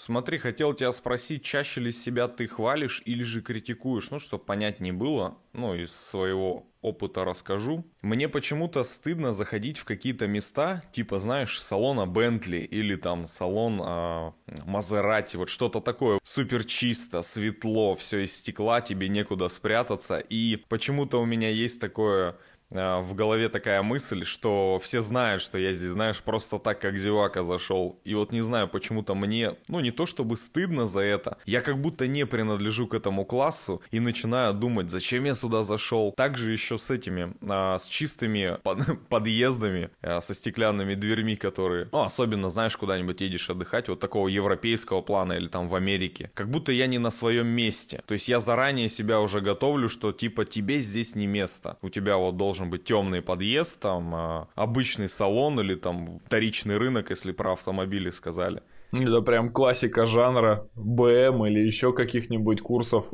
Смотри, 0.00 0.38
хотел 0.38 0.72
тебя 0.72 0.92
спросить, 0.92 1.42
чаще 1.42 1.82
ли 1.82 1.92
себя 1.92 2.26
ты 2.26 2.46
хвалишь 2.46 3.02
или 3.04 3.22
же 3.22 3.42
критикуешь? 3.42 4.10
Ну, 4.10 4.18
чтобы 4.18 4.42
понять 4.42 4.80
не 4.80 4.92
было, 4.92 5.36
ну, 5.52 5.74
из 5.74 5.94
своего 5.94 6.66
опыта 6.80 7.22
расскажу. 7.22 7.84
Мне 8.00 8.26
почему-то 8.26 8.82
стыдно 8.82 9.34
заходить 9.34 9.76
в 9.76 9.84
какие-то 9.84 10.26
места, 10.26 10.80
типа, 10.92 11.18
знаешь, 11.18 11.60
салона 11.60 12.06
Бентли 12.06 12.56
или 12.56 12.96
там 12.96 13.26
салон 13.26 13.78
а, 13.84 14.32
Мазерати, 14.64 15.36
вот 15.36 15.50
что-то 15.50 15.80
такое 15.80 16.18
супер 16.22 16.64
чисто, 16.64 17.20
светло, 17.20 17.94
все 17.94 18.20
из 18.20 18.34
стекла, 18.34 18.80
тебе 18.80 19.08
некуда 19.08 19.48
спрятаться. 19.48 20.18
И 20.18 20.56
почему-то 20.56 21.20
у 21.20 21.26
меня 21.26 21.50
есть 21.50 21.78
такое 21.78 22.38
в 22.70 23.14
голове 23.14 23.48
такая 23.48 23.82
мысль, 23.82 24.24
что 24.24 24.78
все 24.82 25.00
знают, 25.00 25.42
что 25.42 25.58
я 25.58 25.72
здесь, 25.72 25.90
знаешь, 25.90 26.22
просто 26.22 26.58
так, 26.58 26.80
как 26.80 26.98
зевака 26.98 27.42
зашел. 27.42 27.98
И 28.04 28.14
вот 28.14 28.32
не 28.32 28.40
знаю, 28.40 28.68
почему-то 28.68 29.14
мне, 29.14 29.56
ну 29.68 29.80
не 29.80 29.90
то 29.90 30.06
чтобы 30.06 30.36
стыдно 30.36 30.86
за 30.86 31.00
это, 31.00 31.38
я 31.46 31.60
как 31.60 31.80
будто 31.80 32.06
не 32.06 32.26
принадлежу 32.26 32.86
к 32.86 32.94
этому 32.94 33.24
классу 33.24 33.82
и 33.90 34.00
начинаю 34.00 34.54
думать, 34.54 34.90
зачем 34.90 35.24
я 35.24 35.34
сюда 35.34 35.62
зашел. 35.62 36.12
Также 36.12 36.52
еще 36.52 36.76
с 36.78 36.90
этими, 36.90 37.34
а, 37.48 37.78
с 37.78 37.88
чистыми 37.88 38.58
под, 38.62 38.80
подъездами, 39.08 39.90
а, 40.02 40.20
со 40.20 40.34
стеклянными 40.34 40.94
дверьми, 40.94 41.36
которые, 41.36 41.88
ну 41.92 42.02
особенно, 42.02 42.48
знаешь, 42.48 42.76
куда-нибудь 42.76 43.20
едешь 43.20 43.50
отдыхать, 43.50 43.88
вот 43.88 44.00
такого 44.00 44.28
европейского 44.28 45.00
плана 45.00 45.34
или 45.34 45.48
там 45.48 45.68
в 45.68 45.74
Америке. 45.74 46.30
Как 46.34 46.50
будто 46.50 46.72
я 46.72 46.86
не 46.86 46.98
на 46.98 47.10
своем 47.10 47.46
месте. 47.46 48.02
То 48.06 48.14
есть 48.14 48.28
я 48.28 48.40
заранее 48.40 48.88
себя 48.88 49.20
уже 49.20 49.40
готовлю, 49.40 49.88
что 49.88 50.12
типа 50.12 50.44
тебе 50.44 50.80
здесь 50.80 51.14
не 51.14 51.26
место. 51.26 51.78
У 51.82 51.88
тебя 51.88 52.16
вот 52.16 52.36
должен 52.36 52.59
должен 52.60 52.70
быть 52.70 52.84
темный 52.84 53.22
подъезд, 53.22 53.80
там 53.80 54.14
а, 54.14 54.48
обычный 54.54 55.08
салон 55.08 55.60
или 55.60 55.74
там 55.74 56.18
вторичный 56.26 56.76
рынок, 56.76 57.10
если 57.10 57.32
про 57.32 57.52
автомобили 57.52 58.10
сказали. 58.10 58.60
Это 58.92 59.22
прям 59.22 59.50
классика 59.52 60.04
жанра 60.04 60.68
БМ 60.74 61.46
или 61.46 61.60
еще 61.60 61.92
каких-нибудь 61.92 62.60
курсов. 62.60 63.06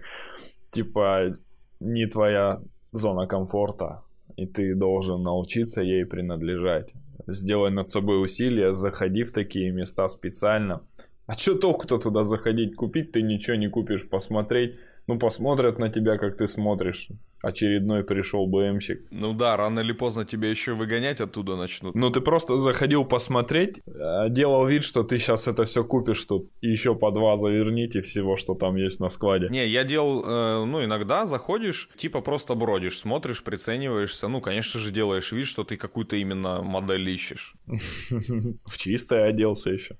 Типа 0.70 1.36
не 1.80 2.06
твоя 2.06 2.60
зона 2.92 3.26
комфорта, 3.26 4.02
и 4.36 4.46
ты 4.46 4.74
должен 4.74 5.22
научиться 5.22 5.82
ей 5.82 6.04
принадлежать. 6.04 6.92
Сделай 7.28 7.70
над 7.70 7.90
собой 7.90 8.22
усилия, 8.22 8.72
заходи 8.72 9.22
в 9.22 9.32
такие 9.32 9.70
места 9.72 10.08
специально. 10.08 10.80
А 11.26 11.34
что 11.34 11.54
толку-то 11.54 11.98
туда 11.98 12.24
заходить? 12.24 12.74
Купить 12.74 13.12
ты 13.12 13.22
ничего 13.22 13.56
не 13.56 13.68
купишь, 13.68 14.08
посмотреть 14.08 14.78
ну, 15.10 15.18
посмотрят 15.18 15.78
на 15.80 15.88
тебя, 15.88 16.18
как 16.18 16.36
ты 16.36 16.46
смотришь. 16.46 17.08
Очередной 17.42 18.04
пришел 18.04 18.46
БМщик. 18.46 19.02
Ну 19.10 19.32
да, 19.32 19.56
рано 19.56 19.80
или 19.80 19.92
поздно 19.92 20.24
тебя 20.24 20.48
еще 20.48 20.74
выгонять 20.74 21.20
оттуда 21.20 21.56
начнут. 21.56 21.96
Ну, 21.96 22.10
ты 22.10 22.20
просто 22.20 22.58
заходил 22.58 23.04
посмотреть, 23.04 23.80
а, 23.88 24.28
делал 24.28 24.66
вид, 24.66 24.84
что 24.84 25.02
ты 25.02 25.18
сейчас 25.18 25.48
это 25.48 25.64
все 25.64 25.82
купишь 25.82 26.24
тут. 26.24 26.48
И 26.60 26.68
еще 26.68 26.94
по 26.94 27.10
два 27.10 27.36
заверните 27.36 28.02
всего, 28.02 28.36
что 28.36 28.54
там 28.54 28.76
есть 28.76 29.00
на 29.00 29.10
складе. 29.10 29.48
Не, 29.50 29.66
я 29.66 29.82
делал, 29.82 30.22
э, 30.24 30.64
ну, 30.64 30.84
иногда 30.84 31.26
заходишь, 31.26 31.88
типа 31.96 32.20
просто 32.20 32.54
бродишь, 32.54 32.98
смотришь, 32.98 33.42
прицениваешься. 33.42 34.28
Ну, 34.28 34.40
конечно 34.40 34.78
же, 34.78 34.92
делаешь 34.92 35.32
вид, 35.32 35.46
что 35.48 35.64
ты 35.64 35.76
какую-то 35.76 36.14
именно 36.14 36.62
модель 36.62 37.08
ищешь. 37.10 37.54
В 37.66 38.78
чистое 38.78 39.24
оделся 39.24 39.70
еще. 39.70 39.96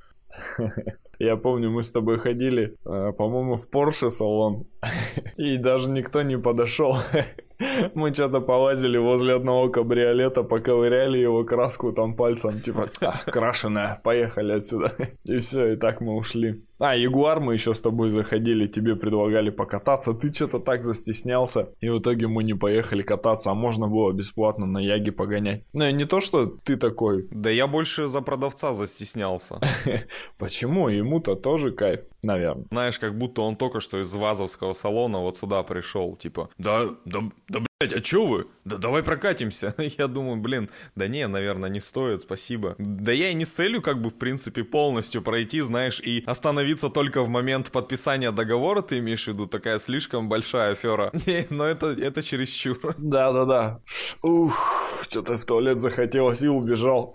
Я 1.18 1.36
помню, 1.36 1.70
мы 1.70 1.82
с 1.82 1.90
тобой 1.90 2.18
ходили, 2.18 2.76
э, 2.86 3.12
по-моему, 3.12 3.56
в 3.56 3.68
Porsche 3.68 4.08
салон, 4.08 4.66
и 5.36 5.58
даже 5.58 5.90
никто 5.90 6.22
не 6.22 6.38
подошел. 6.38 6.96
Мы 7.94 8.14
что-то 8.14 8.40
полазили 8.40 8.96
возле 8.96 9.34
одного 9.34 9.68
кабриолета, 9.68 10.42
поковыряли 10.42 11.18
его 11.18 11.44
краску 11.44 11.92
там 11.92 12.16
пальцем, 12.16 12.58
типа, 12.58 12.88
крашеная, 13.26 14.00
поехали 14.02 14.54
отсюда. 14.54 14.94
И 15.26 15.40
все, 15.40 15.74
и 15.74 15.76
так 15.76 16.00
мы 16.00 16.16
ушли. 16.16 16.64
А, 16.80 16.96
Ягуар 16.96 17.40
мы 17.40 17.54
еще 17.54 17.74
с 17.74 17.80
тобой 17.80 18.08
заходили, 18.08 18.66
тебе 18.66 18.96
предлагали 18.96 19.50
покататься, 19.50 20.14
ты 20.14 20.32
что-то 20.32 20.60
так 20.60 20.82
застеснялся, 20.82 21.68
и 21.80 21.90
в 21.90 21.98
итоге 21.98 22.26
мы 22.26 22.42
не 22.42 22.54
поехали 22.54 23.02
кататься, 23.02 23.50
а 23.50 23.54
можно 23.54 23.86
было 23.86 24.12
бесплатно 24.12 24.66
на 24.66 24.78
Яге 24.78 25.12
погонять. 25.12 25.64
Ну, 25.74 25.86
и 25.86 25.92
не 25.92 26.06
то, 26.06 26.20
что 26.20 26.46
ты 26.46 26.76
такой. 26.76 27.28
Да 27.30 27.50
я 27.50 27.66
больше 27.66 28.08
за 28.08 28.22
продавца 28.22 28.72
застеснялся. 28.72 29.60
Почему? 30.38 30.88
Ему-то 30.88 31.36
тоже 31.36 31.70
кайф, 31.70 32.00
наверное. 32.22 32.64
Знаешь, 32.70 32.98
как 32.98 33.18
будто 33.18 33.42
он 33.42 33.56
только 33.56 33.80
что 33.80 34.00
из 34.00 34.14
Вазовского 34.14 34.72
салона 34.72 35.18
вот 35.18 35.36
сюда 35.36 35.62
пришел, 35.62 36.16
типа, 36.16 36.48
да, 36.58 36.86
да, 37.04 37.20
да, 37.48 37.60
блядь, 37.80 37.94
а 37.94 38.00
чё 38.00 38.26
вы? 38.26 38.46
Да 38.64 38.76
давай 38.76 39.02
прокатимся. 39.02 39.74
Я 39.98 40.06
думаю, 40.06 40.40
блин, 40.40 40.68
да 40.96 41.08
не, 41.08 41.26
наверное, 41.26 41.70
не 41.70 41.80
стоит, 41.80 42.22
спасибо. 42.22 42.74
Да 42.78 43.12
я 43.12 43.30
и 43.30 43.34
не 43.34 43.44
с 43.44 43.54
целью, 43.54 43.80
как 43.80 44.00
бы, 44.02 44.10
в 44.10 44.14
принципе, 44.14 44.64
полностью 44.64 45.22
пройти, 45.22 45.62
знаешь, 45.62 46.00
и 46.00 46.22
остановиться 46.26 46.90
только 46.90 47.22
в 47.22 47.28
момент 47.28 47.70
подписания 47.70 48.32
договора, 48.32 48.82
ты 48.82 48.98
имеешь 48.98 49.24
в 49.24 49.28
виду, 49.28 49.46
такая 49.46 49.78
слишком 49.78 50.28
большая 50.28 50.72
афера. 50.72 51.10
Не, 51.26 51.46
но 51.50 51.64
это, 51.64 51.86
это 51.86 52.22
чересчур. 52.22 52.94
Да-да-да. 52.98 53.80
Ух, 54.22 55.02
что-то 55.02 55.38
в 55.38 55.44
туалет 55.44 55.80
захотелось 55.80 56.42
и 56.42 56.48
убежал. 56.48 57.14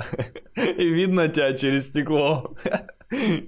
И 0.56 0.88
видно 0.90 1.28
тебя 1.28 1.53
через 1.53 1.88
стекло. 1.88 2.56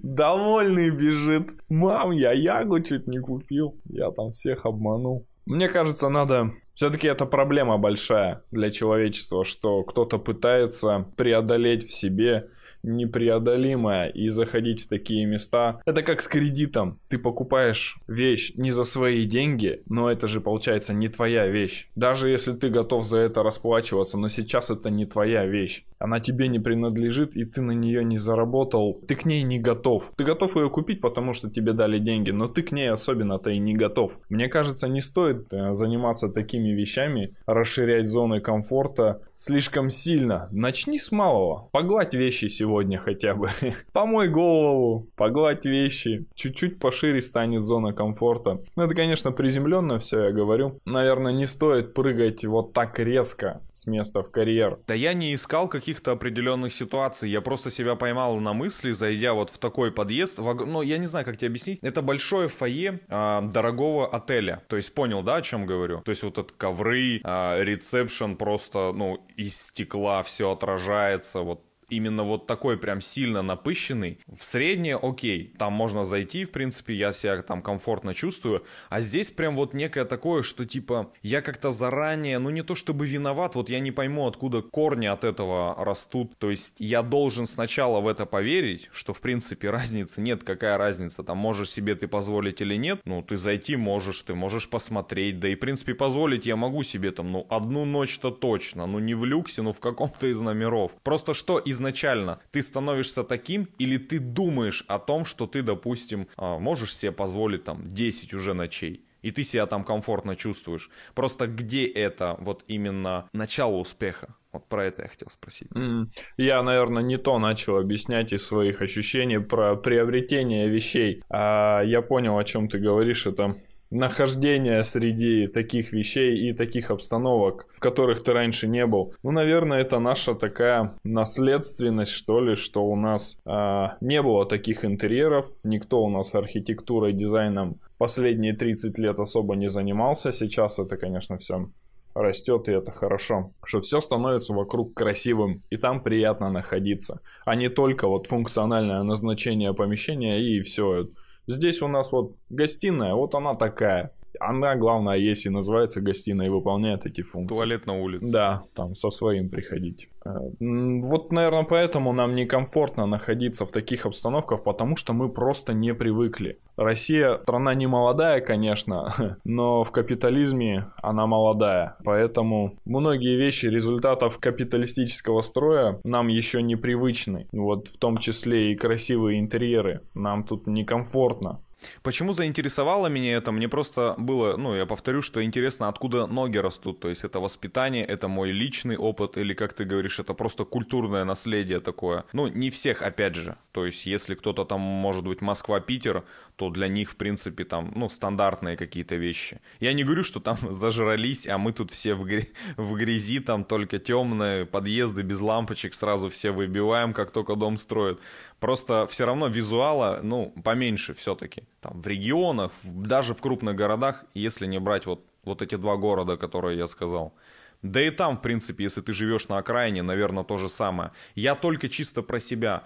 Довольный 0.03 0.91
бежит. 0.91 1.49
Мам, 1.69 2.11
я 2.11 2.31
ягу 2.31 2.79
чуть 2.81 3.07
не 3.07 3.19
купил. 3.19 3.73
Я 3.85 4.11
там 4.11 4.31
всех 4.31 4.67
обманул. 4.67 5.27
Мне 5.47 5.67
кажется, 5.67 6.09
надо... 6.09 6.51
Все-таки 6.77 7.07
это 7.07 7.25
проблема 7.25 7.79
большая 7.79 8.43
для 8.51 8.69
человечества, 8.69 9.43
что 9.43 9.81
кто-то 9.81 10.19
пытается 10.19 11.07
преодолеть 11.17 11.83
в 11.83 11.91
себе 11.91 12.51
непреодолимое 12.87 14.07
и 14.07 14.29
заходить 14.29 14.85
в 14.85 14.89
такие 14.89 15.25
места. 15.25 15.81
Это 15.85 16.01
как 16.01 16.21
с 16.21 16.27
кредитом. 16.27 16.99
Ты 17.09 17.17
покупаешь 17.17 17.97
вещь 18.07 18.53
не 18.55 18.71
за 18.71 18.83
свои 18.83 19.25
деньги, 19.25 19.81
но 19.87 20.09
это 20.09 20.27
же 20.27 20.41
получается 20.41 20.93
не 20.93 21.09
твоя 21.09 21.47
вещь. 21.47 21.89
Даже 21.95 22.29
если 22.29 22.53
ты 22.53 22.69
готов 22.69 23.05
за 23.05 23.19
это 23.19 23.43
расплачиваться, 23.43 24.17
но 24.17 24.29
сейчас 24.29 24.69
это 24.69 24.89
не 24.89 25.05
твоя 25.05 25.45
вещь. 25.45 25.85
Она 25.99 26.19
тебе 26.19 26.47
не 26.47 26.59
принадлежит, 26.59 27.35
и 27.35 27.43
ты 27.43 27.61
на 27.61 27.71
нее 27.71 28.03
не 28.03 28.17
заработал. 28.17 29.01
Ты 29.07 29.15
к 29.15 29.25
ней 29.25 29.43
не 29.43 29.59
готов. 29.59 30.13
Ты 30.15 30.23
готов 30.23 30.55
ее 30.55 30.69
купить, 30.69 31.01
потому 31.01 31.33
что 31.33 31.49
тебе 31.49 31.73
дали 31.73 31.97
деньги, 31.97 32.31
но 32.31 32.47
ты 32.47 32.61
к 32.61 32.71
ней 32.71 32.91
особенно-то 32.91 33.49
и 33.49 33.57
не 33.57 33.75
готов. 33.75 34.19
Мне 34.29 34.47
кажется, 34.47 34.87
не 34.87 35.01
стоит 35.01 35.51
э, 35.51 35.73
заниматься 35.73 36.29
такими 36.29 36.69
вещами, 36.69 37.35
расширять 37.45 38.09
зоны 38.09 38.39
комфорта 38.39 39.21
слишком 39.35 39.89
сильно. 39.89 40.49
Начни 40.51 40.97
с 40.97 41.11
малого. 41.11 41.69
Погладь 41.71 42.13
вещи 42.13 42.47
сегодня 42.47 42.76
сегодня 42.77 42.99
хотя 42.99 43.33
бы. 43.33 43.49
Помой 43.93 44.29
голову, 44.29 45.07
погладь 45.15 45.65
вещи, 45.65 46.25
чуть-чуть 46.35 46.79
пошире 46.79 47.21
станет 47.21 47.63
зона 47.63 47.91
комфорта. 47.93 48.61
Ну, 48.75 48.83
это, 48.83 48.93
конечно, 48.93 49.31
приземленно 49.31 49.97
все, 49.97 50.25
я 50.25 50.31
говорю. 50.31 50.79
Наверное, 50.85 51.33
не 51.33 51.47
стоит 51.47 51.95
прыгать 51.95 52.45
вот 52.45 52.73
так 52.73 52.99
резко 52.99 53.61
с 53.71 53.87
места 53.87 54.21
в 54.21 54.29
карьер. 54.29 54.77
Да 54.87 54.93
я 54.93 55.13
не 55.13 55.33
искал 55.33 55.67
каких-то 55.67 56.11
определенных 56.11 56.71
ситуаций, 56.71 57.29
я 57.29 57.41
просто 57.41 57.71
себя 57.71 57.95
поймал 57.95 58.37
на 58.39 58.53
мысли, 58.53 58.91
зайдя 58.91 59.33
вот 59.33 59.49
в 59.49 59.57
такой 59.57 59.91
подъезд. 59.91 60.37
В... 60.37 60.53
Ну, 60.53 60.83
я 60.83 60.99
не 60.99 61.07
знаю, 61.07 61.25
как 61.25 61.37
тебе 61.37 61.47
объяснить. 61.47 61.79
Это 61.81 62.03
большое 62.03 62.47
фойе 62.47 62.99
э, 63.07 63.39
дорогого 63.51 64.07
отеля. 64.07 64.61
То 64.67 64.77
есть, 64.77 64.93
понял, 64.93 65.23
да, 65.23 65.37
о 65.37 65.41
чем 65.41 65.65
говорю? 65.65 66.01
То 66.01 66.11
есть, 66.11 66.23
вот 66.23 66.37
этот 66.37 66.51
ковры, 66.51 67.21
э, 67.23 67.63
ресепшн 67.63 68.35
просто, 68.35 68.91
ну, 68.93 69.25
из 69.35 69.59
стекла 69.59 70.21
все 70.21 70.51
отражается, 70.51 71.41
вот 71.41 71.66
именно 71.89 72.23
вот 72.23 72.47
такой 72.47 72.77
прям 72.77 73.01
сильно 73.01 73.41
напыщенный, 73.41 74.19
в 74.27 74.43
среднее 74.43 74.97
окей, 75.01 75.53
там 75.57 75.73
можно 75.73 76.03
зайти, 76.03 76.45
в 76.45 76.51
принципе, 76.51 76.93
я 76.93 77.13
себя 77.13 77.41
там 77.41 77.61
комфортно 77.61 78.13
чувствую, 78.13 78.65
а 78.89 79.01
здесь 79.01 79.31
прям 79.31 79.55
вот 79.55 79.73
некое 79.73 80.05
такое, 80.05 80.43
что 80.43 80.65
типа 80.65 81.11
я 81.21 81.41
как-то 81.41 81.71
заранее, 81.71 82.39
ну 82.39 82.49
не 82.49 82.63
то 82.63 82.75
чтобы 82.75 83.05
виноват, 83.05 83.55
вот 83.55 83.69
я 83.69 83.79
не 83.79 83.91
пойму, 83.91 84.27
откуда 84.27 84.61
корни 84.61 85.05
от 85.05 85.23
этого 85.23 85.75
растут, 85.83 86.37
то 86.37 86.49
есть 86.49 86.75
я 86.79 87.01
должен 87.01 87.45
сначала 87.45 88.01
в 88.01 88.07
это 88.07 88.25
поверить, 88.25 88.89
что 88.91 89.13
в 89.13 89.21
принципе 89.21 89.69
разницы 89.77 90.21
нет, 90.21 90.43
какая 90.43 90.77
разница, 90.77 91.23
там 91.23 91.37
можешь 91.37 91.69
себе 91.69 91.95
ты 91.95 92.07
позволить 92.07 92.61
или 92.61 92.75
нет, 92.75 93.01
ну 93.05 93.21
ты 93.21 93.37
зайти 93.37 93.75
можешь, 93.75 94.21
ты 94.23 94.35
можешь 94.35 94.69
посмотреть, 94.69 95.39
да 95.39 95.49
и 95.49 95.55
в 95.55 95.59
принципе 95.59 95.93
позволить 95.93 96.45
я 96.45 96.55
могу 96.55 96.83
себе 96.83 97.11
там, 97.11 97.31
ну 97.31 97.47
одну 97.49 97.85
ночь-то 97.85 98.31
точно, 98.31 98.87
ну 98.87 98.99
не 98.99 99.13
в 99.13 99.25
люксе, 99.25 99.61
ну 99.61 99.73
в 99.73 99.79
каком-то 99.79 100.27
из 100.27 100.41
номеров, 100.41 100.91
просто 101.03 101.33
что 101.33 101.59
из 101.59 101.76
изначально 101.77 102.39
ты 102.51 102.61
становишься 102.61 103.23
таким, 103.23 103.69
или 103.79 103.97
ты 103.97 104.19
думаешь 104.19 104.83
о 104.87 104.99
том, 104.99 105.25
что 105.25 105.47
ты, 105.47 105.61
допустим, 105.61 106.27
а, 106.35 106.59
можешь 106.59 106.95
себе 106.95 107.11
позволить 107.11 107.63
там 107.63 107.93
10 107.93 108.33
уже 108.33 108.53
ночей, 108.53 109.05
и 109.21 109.31
ты 109.31 109.43
себя 109.43 109.65
там 109.65 109.83
комфортно 109.83 110.35
чувствуешь. 110.35 110.89
Просто 111.13 111.47
где 111.47 111.85
это 111.85 112.35
вот 112.39 112.63
именно 112.67 113.29
начало 113.33 113.75
успеха? 113.75 114.35
Вот 114.51 114.67
про 114.67 114.85
это 114.85 115.03
я 115.03 115.07
хотел 115.09 115.29
спросить. 115.29 115.69
Mm. 115.71 116.07
Я, 116.37 116.63
наверное, 116.63 117.03
не 117.03 117.17
то 117.17 117.37
начал 117.37 117.77
объяснять 117.77 118.33
из 118.33 118.45
своих 118.45 118.81
ощущений 118.81 119.39
про 119.39 119.75
приобретение 119.75 120.69
вещей. 120.69 121.21
А 121.29 121.81
я 121.81 122.01
понял, 122.01 122.37
о 122.37 122.43
чем 122.43 122.67
ты 122.69 122.79
говоришь. 122.79 123.27
Это 123.27 123.55
нахождение 123.89 124.83
среди 124.83 125.47
таких 125.47 125.93
вещей 125.93 126.49
и 126.49 126.53
таких 126.53 126.91
обстановок, 126.91 127.67
в 127.75 127.79
которых 127.79 128.23
ты 128.23 128.33
раньше 128.33 128.67
не 128.67 128.85
был. 128.85 129.13
Ну, 129.23 129.31
наверное, 129.31 129.81
это 129.81 129.99
наша 129.99 130.35
такая 130.35 130.95
наследственность, 131.03 132.11
что 132.11 132.41
ли, 132.41 132.55
что 132.55 132.85
у 132.85 132.95
нас 132.95 133.37
э, 133.45 133.85
не 134.01 134.21
было 134.21 134.45
таких 134.45 134.85
интерьеров, 134.85 135.47
никто 135.63 136.03
у 136.03 136.09
нас 136.09 136.33
архитектурой, 136.33 137.13
дизайном 137.13 137.79
последние 137.97 138.53
30 138.53 138.97
лет 138.99 139.19
особо 139.19 139.55
не 139.55 139.69
занимался. 139.69 140.31
Сейчас 140.31 140.79
это, 140.79 140.97
конечно, 140.97 141.37
все 141.37 141.69
растет, 142.13 142.67
и 142.67 142.71
это 142.71 142.91
хорошо. 142.91 143.51
Что 143.65 143.81
все 143.81 144.01
становится 144.01 144.53
вокруг 144.53 144.93
красивым, 144.93 145.63
и 145.69 145.77
там 145.77 146.01
приятно 146.01 146.49
находиться. 146.49 147.21
А 147.45 147.55
не 147.55 147.69
только 147.69 148.07
вот 148.07 148.27
функциональное 148.27 149.03
назначение 149.03 149.73
помещения 149.73 150.39
и 150.39 150.59
все. 150.61 151.07
Здесь 151.47 151.81
у 151.81 151.87
нас 151.87 152.11
вот 152.11 152.35
гостиная, 152.49 153.13
вот 153.13 153.33
она 153.35 153.55
такая. 153.55 154.13
Она, 154.39 154.75
главное, 154.75 155.17
есть 155.17 155.45
и 155.45 155.49
называется 155.49 156.01
гостиной 156.01 156.47
и 156.47 156.49
выполняет 156.49 157.05
эти 157.05 157.21
функции. 157.21 157.55
Туалет 157.55 157.85
на 157.85 157.93
улице. 157.99 158.31
Да, 158.31 158.63
там 158.73 158.95
со 158.95 159.09
своим 159.09 159.49
приходить. 159.49 160.09
Э, 160.25 160.29
вот, 160.59 161.31
наверное, 161.31 161.63
поэтому 161.63 162.13
нам 162.13 162.35
некомфортно 162.35 163.05
находиться 163.05 163.65
в 163.65 163.71
таких 163.71 164.05
обстановках, 164.05 164.63
потому 164.63 164.95
что 164.95 165.13
мы 165.13 165.29
просто 165.29 165.73
не 165.73 165.93
привыкли. 165.93 166.59
Россия 166.75 167.39
страна 167.39 167.73
не 167.73 167.87
молодая, 167.87 168.41
конечно, 168.41 169.07
но 169.43 169.83
в 169.83 169.91
капитализме 169.91 170.91
она 171.01 171.25
молодая. 171.25 171.97
Поэтому 172.03 172.77
многие 172.85 173.35
вещи 173.35 173.65
результатов 173.65 174.37
капиталистического 174.37 175.41
строя 175.41 175.99
нам 176.03 176.27
еще 176.27 176.61
не 176.61 176.75
привычны. 176.75 177.47
Вот 177.51 177.87
в 177.87 177.97
том 177.97 178.17
числе 178.17 178.71
и 178.71 178.75
красивые 178.75 179.39
интерьеры. 179.39 180.01
Нам 180.13 180.43
тут 180.43 180.67
некомфортно. 180.67 181.61
Почему 182.03 182.33
заинтересовало 182.33 183.07
меня 183.07 183.37
это? 183.37 183.51
Мне 183.51 183.67
просто 183.67 184.15
было, 184.17 184.57
ну, 184.57 184.75
я 184.75 184.85
повторю, 184.85 185.21
что 185.21 185.43
интересно, 185.43 185.87
откуда 185.87 186.27
ноги 186.27 186.57
растут. 186.57 186.99
То 186.99 187.09
есть 187.09 187.23
это 187.23 187.39
воспитание, 187.39 188.05
это 188.05 188.27
мой 188.27 188.51
личный 188.51 188.97
опыт, 188.97 189.37
или, 189.37 189.53
как 189.53 189.73
ты 189.73 189.85
говоришь, 189.85 190.19
это 190.19 190.33
просто 190.33 190.65
культурное 190.65 191.23
наследие 191.25 191.79
такое. 191.79 192.23
Ну, 192.33 192.47
не 192.47 192.69
всех, 192.69 193.01
опять 193.01 193.35
же. 193.35 193.57
То 193.71 193.85
есть 193.85 194.05
если 194.05 194.35
кто-то 194.35 194.65
там, 194.65 194.81
может 194.81 195.23
быть, 195.23 195.41
Москва-Питер, 195.41 196.23
то 196.57 196.71
для 196.71 196.87
них, 196.87 197.11
в 197.11 197.15
принципе, 197.15 197.65
там, 197.65 197.91
ну, 197.95 198.09
стандартные 198.09 198.77
какие-то 198.77 199.15
вещи. 199.15 199.61
Я 199.79 199.93
не 199.93 200.03
говорю, 200.03 200.23
что 200.23 200.39
там 200.39 200.57
зажрались, 200.71 201.47
а 201.47 201.57
мы 201.59 201.71
тут 201.71 201.91
все 201.91 202.15
в, 202.15 202.23
гря... 202.23 202.47
в 202.77 202.95
грязи, 202.95 203.39
там 203.39 203.63
только 203.63 203.99
темные 203.99 204.65
подъезды 204.65 205.21
без 205.21 205.39
лампочек, 205.39 205.93
сразу 205.93 206.29
все 206.29 206.51
выбиваем, 206.51 207.13
как 207.13 207.31
только 207.31 207.55
дом 207.55 207.77
строят. 207.77 208.19
Просто 208.59 209.05
все 209.05 209.25
равно 209.25 209.47
визуала, 209.47 210.19
ну, 210.23 210.51
поменьше 210.63 211.13
все-таки. 211.13 211.63
Там 211.79 212.01
в 212.01 212.07
регионах, 212.07 212.71
даже 212.83 213.35
в 213.35 213.41
крупных 213.41 213.75
городах, 213.75 214.25
если 214.33 214.65
не 214.65 214.79
брать 214.79 215.05
вот, 215.05 215.25
вот 215.43 215.61
эти 215.61 215.75
два 215.75 215.95
города, 215.95 216.37
которые 216.37 216.77
я 216.77 216.87
сказал. 216.87 217.35
Да 217.83 218.01
и 218.01 218.09
там, 218.09 218.37
в 218.37 218.41
принципе, 218.41 218.85
если 218.85 219.01
ты 219.01 219.13
живешь 219.13 219.47
на 219.47 219.57
окраине, 219.57 220.01
наверное, 220.01 220.43
то 220.43 220.57
же 220.57 220.69
самое. 220.69 221.11
Я 221.35 221.53
только 221.53 221.87
чисто 221.87 222.23
про 222.23 222.39
себя 222.39 222.83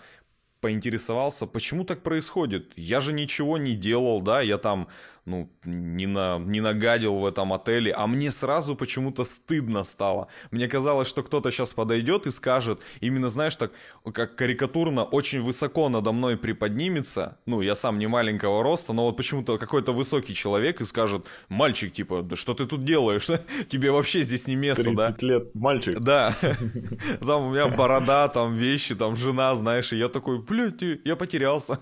поинтересовался, 0.61 1.47
почему 1.47 1.83
так 1.83 2.03
происходит. 2.03 2.71
Я 2.77 3.01
же 3.01 3.13
ничего 3.13 3.57
не 3.57 3.75
делал, 3.75 4.21
да, 4.21 4.41
я 4.41 4.57
там 4.57 4.87
ну, 5.25 5.51
не, 5.63 6.07
на, 6.07 6.39
не 6.39 6.61
нагадил 6.61 7.15
в 7.15 7.25
этом 7.25 7.53
отеле, 7.53 7.93
а 7.93 8.07
мне 8.07 8.31
сразу 8.31 8.75
почему-то 8.75 9.23
стыдно 9.23 9.83
стало. 9.83 10.27
Мне 10.49 10.67
казалось, 10.67 11.07
что 11.07 11.21
кто-то 11.23 11.51
сейчас 11.51 11.73
подойдет 11.73 12.27
и 12.27 12.31
скажет, 12.31 12.81
именно, 13.01 13.29
знаешь, 13.29 13.55
так, 13.55 13.71
как 14.13 14.35
карикатурно, 14.35 15.03
очень 15.03 15.41
высоко 15.41 15.89
надо 15.89 16.11
мной 16.11 16.37
приподнимется, 16.37 17.37
ну, 17.45 17.61
я 17.61 17.75
сам 17.75 17.99
не 17.99 18.07
маленького 18.07 18.63
роста, 18.63 18.93
но 18.93 19.05
вот 19.05 19.17
почему-то 19.17 19.57
какой-то 19.57 19.93
высокий 19.93 20.33
человек 20.33 20.81
и 20.81 20.85
скажет, 20.85 21.27
мальчик, 21.49 21.93
типа, 21.93 22.23
да 22.23 22.35
что 22.35 22.53
ты 22.53 22.65
тут 22.65 22.83
делаешь? 22.83 23.27
Тебе 23.67 23.91
вообще 23.91 24.23
здесь 24.23 24.47
не 24.47 24.55
место, 24.55 24.83
30 24.85 24.95
да? 24.95 25.15
лет, 25.19 25.55
мальчик. 25.55 25.99
Да. 25.99 26.35
Там 27.19 27.47
у 27.47 27.51
меня 27.51 27.67
борода, 27.67 28.27
там 28.27 28.55
вещи, 28.55 28.95
там 28.95 29.15
жена, 29.15 29.55
знаешь, 29.55 29.93
и 29.93 29.97
я 29.97 30.09
такой, 30.09 30.39
блядь, 30.39 30.81
я 31.03 31.15
потерялся 31.15 31.79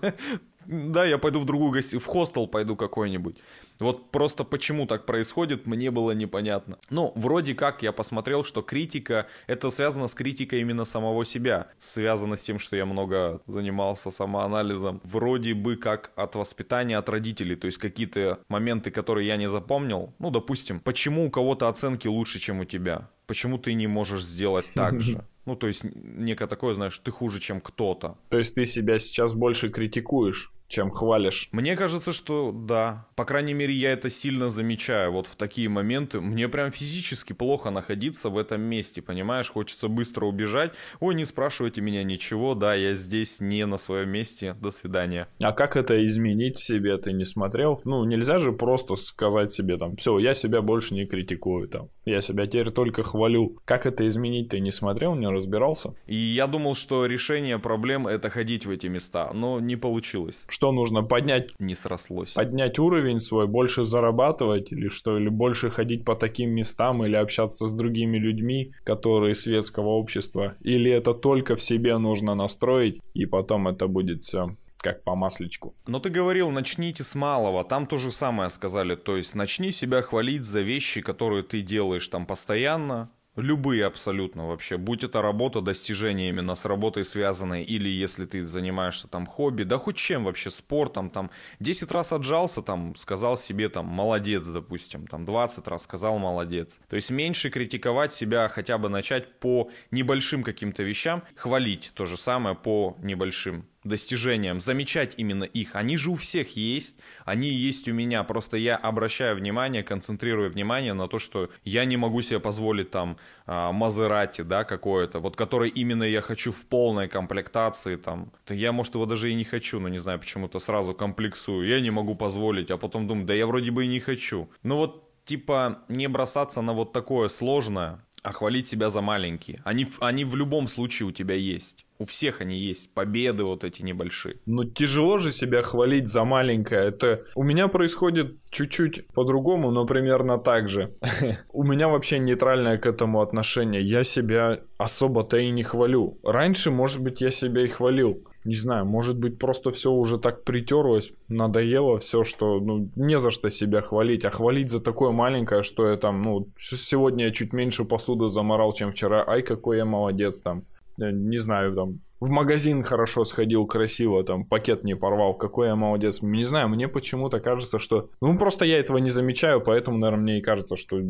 да, 0.70 1.04
я 1.04 1.18
пойду 1.18 1.40
в 1.40 1.44
другую 1.44 1.72
гостиницу, 1.72 2.04
в 2.04 2.06
хостел 2.06 2.46
пойду 2.46 2.76
какой-нибудь. 2.76 3.36
Вот 3.80 4.10
просто 4.10 4.44
почему 4.44 4.86
так 4.86 5.04
происходит, 5.04 5.66
мне 5.66 5.90
было 5.90 6.12
непонятно. 6.12 6.78
Ну, 6.90 7.12
вроде 7.16 7.54
как 7.54 7.82
я 7.82 7.92
посмотрел, 7.92 8.44
что 8.44 8.62
критика, 8.62 9.26
это 9.48 9.70
связано 9.70 10.06
с 10.06 10.14
критикой 10.14 10.60
именно 10.60 10.84
самого 10.84 11.24
себя. 11.24 11.66
Связано 11.78 12.36
с 12.36 12.42
тем, 12.42 12.58
что 12.58 12.76
я 12.76 12.86
много 12.86 13.40
занимался 13.46 14.10
самоанализом. 14.10 15.00
Вроде 15.02 15.54
бы 15.54 15.76
как 15.76 16.12
от 16.14 16.36
воспитания, 16.36 16.98
от 16.98 17.08
родителей. 17.08 17.56
То 17.56 17.66
есть 17.66 17.78
какие-то 17.78 18.38
моменты, 18.48 18.92
которые 18.92 19.26
я 19.26 19.36
не 19.36 19.48
запомнил. 19.48 20.14
Ну, 20.20 20.30
допустим, 20.30 20.78
почему 20.80 21.26
у 21.26 21.30
кого-то 21.30 21.68
оценки 21.68 22.06
лучше, 22.06 22.38
чем 22.38 22.60
у 22.60 22.64
тебя? 22.64 23.10
Почему 23.26 23.58
ты 23.58 23.74
не 23.74 23.88
можешь 23.88 24.22
сделать 24.22 24.66
так 24.74 25.00
же? 25.00 25.24
Ну, 25.46 25.56
то 25.56 25.66
есть 25.66 25.82
некое 25.94 26.46
такое, 26.46 26.74
знаешь, 26.74 26.98
ты 26.98 27.10
хуже, 27.10 27.40
чем 27.40 27.60
кто-то. 27.60 28.18
То 28.28 28.38
есть 28.38 28.54
ты 28.54 28.66
себя 28.66 28.98
сейчас 28.98 29.34
больше 29.34 29.68
критикуешь? 29.68 30.52
Чем 30.70 30.90
хвалишь. 30.90 31.48
Мне 31.52 31.76
кажется, 31.76 32.12
что 32.12 32.52
да. 32.52 33.08
По 33.16 33.24
крайней 33.24 33.54
мере, 33.54 33.74
я 33.74 33.92
это 33.92 34.08
сильно 34.08 34.48
замечаю. 34.48 35.12
Вот 35.12 35.26
в 35.26 35.34
такие 35.34 35.68
моменты 35.68 36.20
мне 36.20 36.48
прям 36.48 36.70
физически 36.70 37.32
плохо 37.32 37.70
находиться 37.70 38.30
в 38.30 38.38
этом 38.38 38.62
месте, 38.62 39.02
понимаешь? 39.02 39.50
Хочется 39.50 39.88
быстро 39.88 40.26
убежать. 40.26 40.72
Ой, 41.00 41.16
не 41.16 41.24
спрашивайте 41.24 41.80
меня 41.80 42.04
ничего, 42.04 42.54
да, 42.54 42.74
я 42.74 42.94
здесь 42.94 43.40
не 43.40 43.66
на 43.66 43.78
своем 43.78 44.10
месте. 44.10 44.54
До 44.60 44.70
свидания. 44.70 45.26
А 45.42 45.52
как 45.52 45.76
это 45.76 46.06
изменить 46.06 46.58
в 46.58 46.64
себе? 46.64 46.96
Ты 46.98 47.12
не 47.12 47.24
смотрел? 47.24 47.80
Ну, 47.84 48.04
нельзя 48.04 48.38
же 48.38 48.52
просто 48.52 48.94
сказать 48.94 49.50
себе 49.50 49.76
там, 49.76 49.96
все, 49.96 50.18
я 50.18 50.34
себя 50.34 50.62
больше 50.62 50.94
не 50.94 51.04
критикую 51.04 51.68
там. 51.68 51.88
Я 52.04 52.20
себя 52.20 52.46
теперь 52.46 52.70
только 52.70 53.02
хвалю. 53.02 53.58
Как 53.64 53.86
это 53.86 54.08
изменить? 54.08 54.50
Ты 54.50 54.60
не 54.60 54.70
смотрел, 54.70 55.16
не 55.16 55.26
разбирался? 55.26 55.94
И 56.06 56.14
я 56.14 56.46
думал, 56.46 56.74
что 56.74 57.06
решение 57.06 57.58
проблем 57.58 58.06
это 58.06 58.30
ходить 58.30 58.66
в 58.66 58.70
эти 58.70 58.86
места, 58.86 59.32
но 59.34 59.58
не 59.58 59.74
получилось 59.74 60.44
что 60.60 60.72
нужно 60.72 61.02
поднять? 61.02 61.58
Не 61.58 61.74
срослось. 61.74 62.34
Поднять 62.34 62.78
уровень 62.78 63.18
свой, 63.18 63.46
больше 63.46 63.86
зарабатывать 63.86 64.70
или 64.72 64.88
что? 64.90 65.16
Или 65.16 65.30
больше 65.30 65.70
ходить 65.70 66.04
по 66.04 66.14
таким 66.14 66.50
местам 66.50 67.02
или 67.02 67.16
общаться 67.16 67.66
с 67.66 67.72
другими 67.72 68.18
людьми, 68.18 68.74
которые 68.84 69.34
светского 69.34 69.88
общества? 69.88 70.56
Или 70.60 70.90
это 70.90 71.14
только 71.14 71.56
в 71.56 71.62
себе 71.62 71.96
нужно 71.96 72.34
настроить 72.34 73.00
и 73.14 73.24
потом 73.24 73.68
это 73.68 73.86
будет 73.86 74.24
все 74.24 74.54
как 74.76 75.02
по 75.02 75.14
масличку. 75.14 75.74
Но 75.86 75.98
ты 75.98 76.08
говорил, 76.08 76.50
начните 76.50 77.04
с 77.04 77.14
малого. 77.14 77.64
Там 77.64 77.86
то 77.86 77.98
же 77.98 78.10
самое 78.10 78.48
сказали. 78.48 78.96
То 78.96 79.16
есть 79.16 79.34
начни 79.34 79.72
себя 79.72 80.00
хвалить 80.00 80.44
за 80.44 80.60
вещи, 80.60 81.02
которые 81.02 81.42
ты 81.42 81.60
делаешь 81.60 82.08
там 82.08 82.24
постоянно, 82.24 83.10
Любые 83.36 83.86
абсолютно 83.86 84.48
вообще. 84.48 84.76
Будь 84.76 85.04
это 85.04 85.22
работа, 85.22 85.60
достижения 85.60 86.28
именно 86.30 86.56
с 86.56 86.64
работой 86.64 87.04
связанные, 87.04 87.64
или 87.64 87.88
если 87.88 88.24
ты 88.24 88.44
занимаешься 88.44 89.06
там 89.06 89.24
хобби, 89.24 89.62
да 89.62 89.78
хоть 89.78 89.96
чем 89.96 90.24
вообще, 90.24 90.50
спортом, 90.50 91.10
там 91.10 91.30
10 91.60 91.92
раз 91.92 92.12
отжался, 92.12 92.60
там 92.60 92.96
сказал 92.96 93.36
себе 93.36 93.68
там 93.68 93.86
молодец, 93.86 94.46
допустим, 94.48 95.06
там 95.06 95.24
20 95.24 95.68
раз 95.68 95.84
сказал 95.84 96.18
молодец. 96.18 96.80
То 96.88 96.96
есть 96.96 97.12
меньше 97.12 97.50
критиковать 97.50 98.12
себя, 98.12 98.48
хотя 98.48 98.78
бы 98.78 98.88
начать 98.88 99.38
по 99.38 99.70
небольшим 99.92 100.42
каким-то 100.42 100.82
вещам, 100.82 101.22
хвалить 101.36 101.92
то 101.94 102.06
же 102.06 102.16
самое 102.16 102.56
по 102.56 102.96
небольшим 103.00 103.64
достижениям, 103.84 104.60
замечать 104.60 105.14
именно 105.16 105.44
их. 105.44 105.74
Они 105.74 105.96
же 105.96 106.10
у 106.10 106.14
всех 106.14 106.56
есть, 106.56 107.00
они 107.24 107.48
есть 107.48 107.88
у 107.88 107.92
меня. 107.92 108.22
Просто 108.24 108.56
я 108.56 108.76
обращаю 108.76 109.36
внимание, 109.36 109.82
концентрирую 109.82 110.50
внимание 110.50 110.92
на 110.92 111.08
то, 111.08 111.18
что 111.18 111.50
я 111.64 111.84
не 111.84 111.96
могу 111.96 112.22
себе 112.22 112.40
позволить 112.40 112.90
там 112.90 113.16
а, 113.46 113.72
Мазерати, 113.72 114.42
да, 114.42 114.64
какое-то, 114.64 115.20
вот 115.20 115.36
который 115.36 115.70
именно 115.70 116.04
я 116.04 116.20
хочу 116.20 116.52
в 116.52 116.66
полной 116.66 117.08
комплектации 117.08 117.96
там. 117.96 118.32
Я, 118.48 118.72
может, 118.72 118.94
его 118.94 119.06
даже 119.06 119.30
и 119.30 119.34
не 119.34 119.44
хочу, 119.44 119.80
но 119.80 119.88
не 119.88 119.98
знаю, 119.98 120.18
почему-то 120.18 120.58
сразу 120.58 120.94
комплексую. 120.94 121.66
Я 121.66 121.80
не 121.80 121.90
могу 121.90 122.14
позволить, 122.14 122.70
а 122.70 122.76
потом 122.76 123.06
думаю, 123.06 123.26
да 123.26 123.34
я 123.34 123.46
вроде 123.46 123.70
бы 123.70 123.84
и 123.84 123.88
не 123.88 124.00
хочу. 124.00 124.50
Ну 124.62 124.76
вот 124.76 125.24
типа 125.24 125.84
не 125.88 126.08
бросаться 126.08 126.60
на 126.60 126.72
вот 126.72 126.92
такое 126.92 127.28
сложное, 127.28 128.04
а 128.22 128.32
хвалить 128.32 128.66
себя 128.66 128.90
за 128.90 129.00
маленькие. 129.00 129.60
Они, 129.64 129.86
они 130.00 130.24
в 130.24 130.36
любом 130.36 130.68
случае 130.68 131.08
у 131.08 131.12
тебя 131.12 131.34
есть. 131.34 131.86
У 132.00 132.06
всех 132.06 132.40
они 132.40 132.58
есть, 132.58 132.94
победы 132.94 133.44
вот 133.44 133.62
эти 133.62 133.82
небольшие. 133.82 134.36
Ну, 134.46 134.64
тяжело 134.64 135.18
же 135.18 135.30
себя 135.30 135.62
хвалить 135.62 136.08
за 136.08 136.24
маленькое. 136.24 136.88
Это 136.88 137.24
у 137.34 137.42
меня 137.42 137.68
происходит 137.68 138.36
чуть-чуть 138.50 139.06
по-другому, 139.08 139.70
но 139.70 139.84
примерно 139.84 140.38
так 140.38 140.70
же. 140.70 140.94
У 141.52 141.62
меня 141.62 141.88
вообще 141.88 142.18
нейтральное 142.18 142.78
к 142.78 142.86
этому 142.86 143.20
отношение. 143.20 143.82
Я 143.82 144.02
себя 144.04 144.60
особо-то 144.78 145.36
и 145.36 145.50
не 145.50 145.62
хвалю. 145.62 146.18
Раньше, 146.24 146.70
может 146.70 147.02
быть, 147.02 147.20
я 147.20 147.30
себя 147.30 147.64
и 147.64 147.68
хвалил 147.68 148.24
не 148.44 148.54
знаю, 148.54 148.86
может 148.86 149.18
быть, 149.18 149.38
просто 149.38 149.70
все 149.70 149.90
уже 149.90 150.18
так 150.18 150.44
притерлось, 150.44 151.12
надоело 151.28 151.98
все, 151.98 152.24
что, 152.24 152.58
ну, 152.58 152.88
не 152.96 153.20
за 153.20 153.30
что 153.30 153.50
себя 153.50 153.82
хвалить, 153.82 154.24
а 154.24 154.30
хвалить 154.30 154.70
за 154.70 154.80
такое 154.80 155.10
маленькое, 155.10 155.62
что 155.62 155.86
я 155.86 155.96
там, 155.96 156.22
ну, 156.22 156.48
сегодня 156.58 157.26
я 157.26 157.32
чуть 157.32 157.52
меньше 157.52 157.84
посуды 157.84 158.28
заморал, 158.28 158.72
чем 158.72 158.92
вчера, 158.92 159.24
ай, 159.26 159.42
какой 159.42 159.76
я 159.76 159.84
молодец 159.84 160.40
там. 160.40 160.64
Не 161.00 161.38
знаю, 161.38 161.74
там, 161.74 162.00
в 162.20 162.28
магазин 162.28 162.82
хорошо 162.82 163.24
сходил, 163.24 163.66
красиво, 163.66 164.22
там, 164.22 164.44
пакет 164.44 164.84
не 164.84 164.94
порвал, 164.94 165.34
какой 165.34 165.68
я 165.68 165.76
молодец. 165.76 166.20
Не 166.20 166.44
знаю, 166.44 166.68
мне 166.68 166.86
почему-то 166.86 167.40
кажется, 167.40 167.78
что... 167.78 168.10
Ну, 168.20 168.36
просто 168.36 168.66
я 168.66 168.78
этого 168.78 168.98
не 168.98 169.08
замечаю, 169.08 169.62
поэтому, 169.62 169.96
наверное, 169.96 170.22
мне 170.22 170.38
и 170.38 170.42
кажется, 170.42 170.76
что 170.76 171.00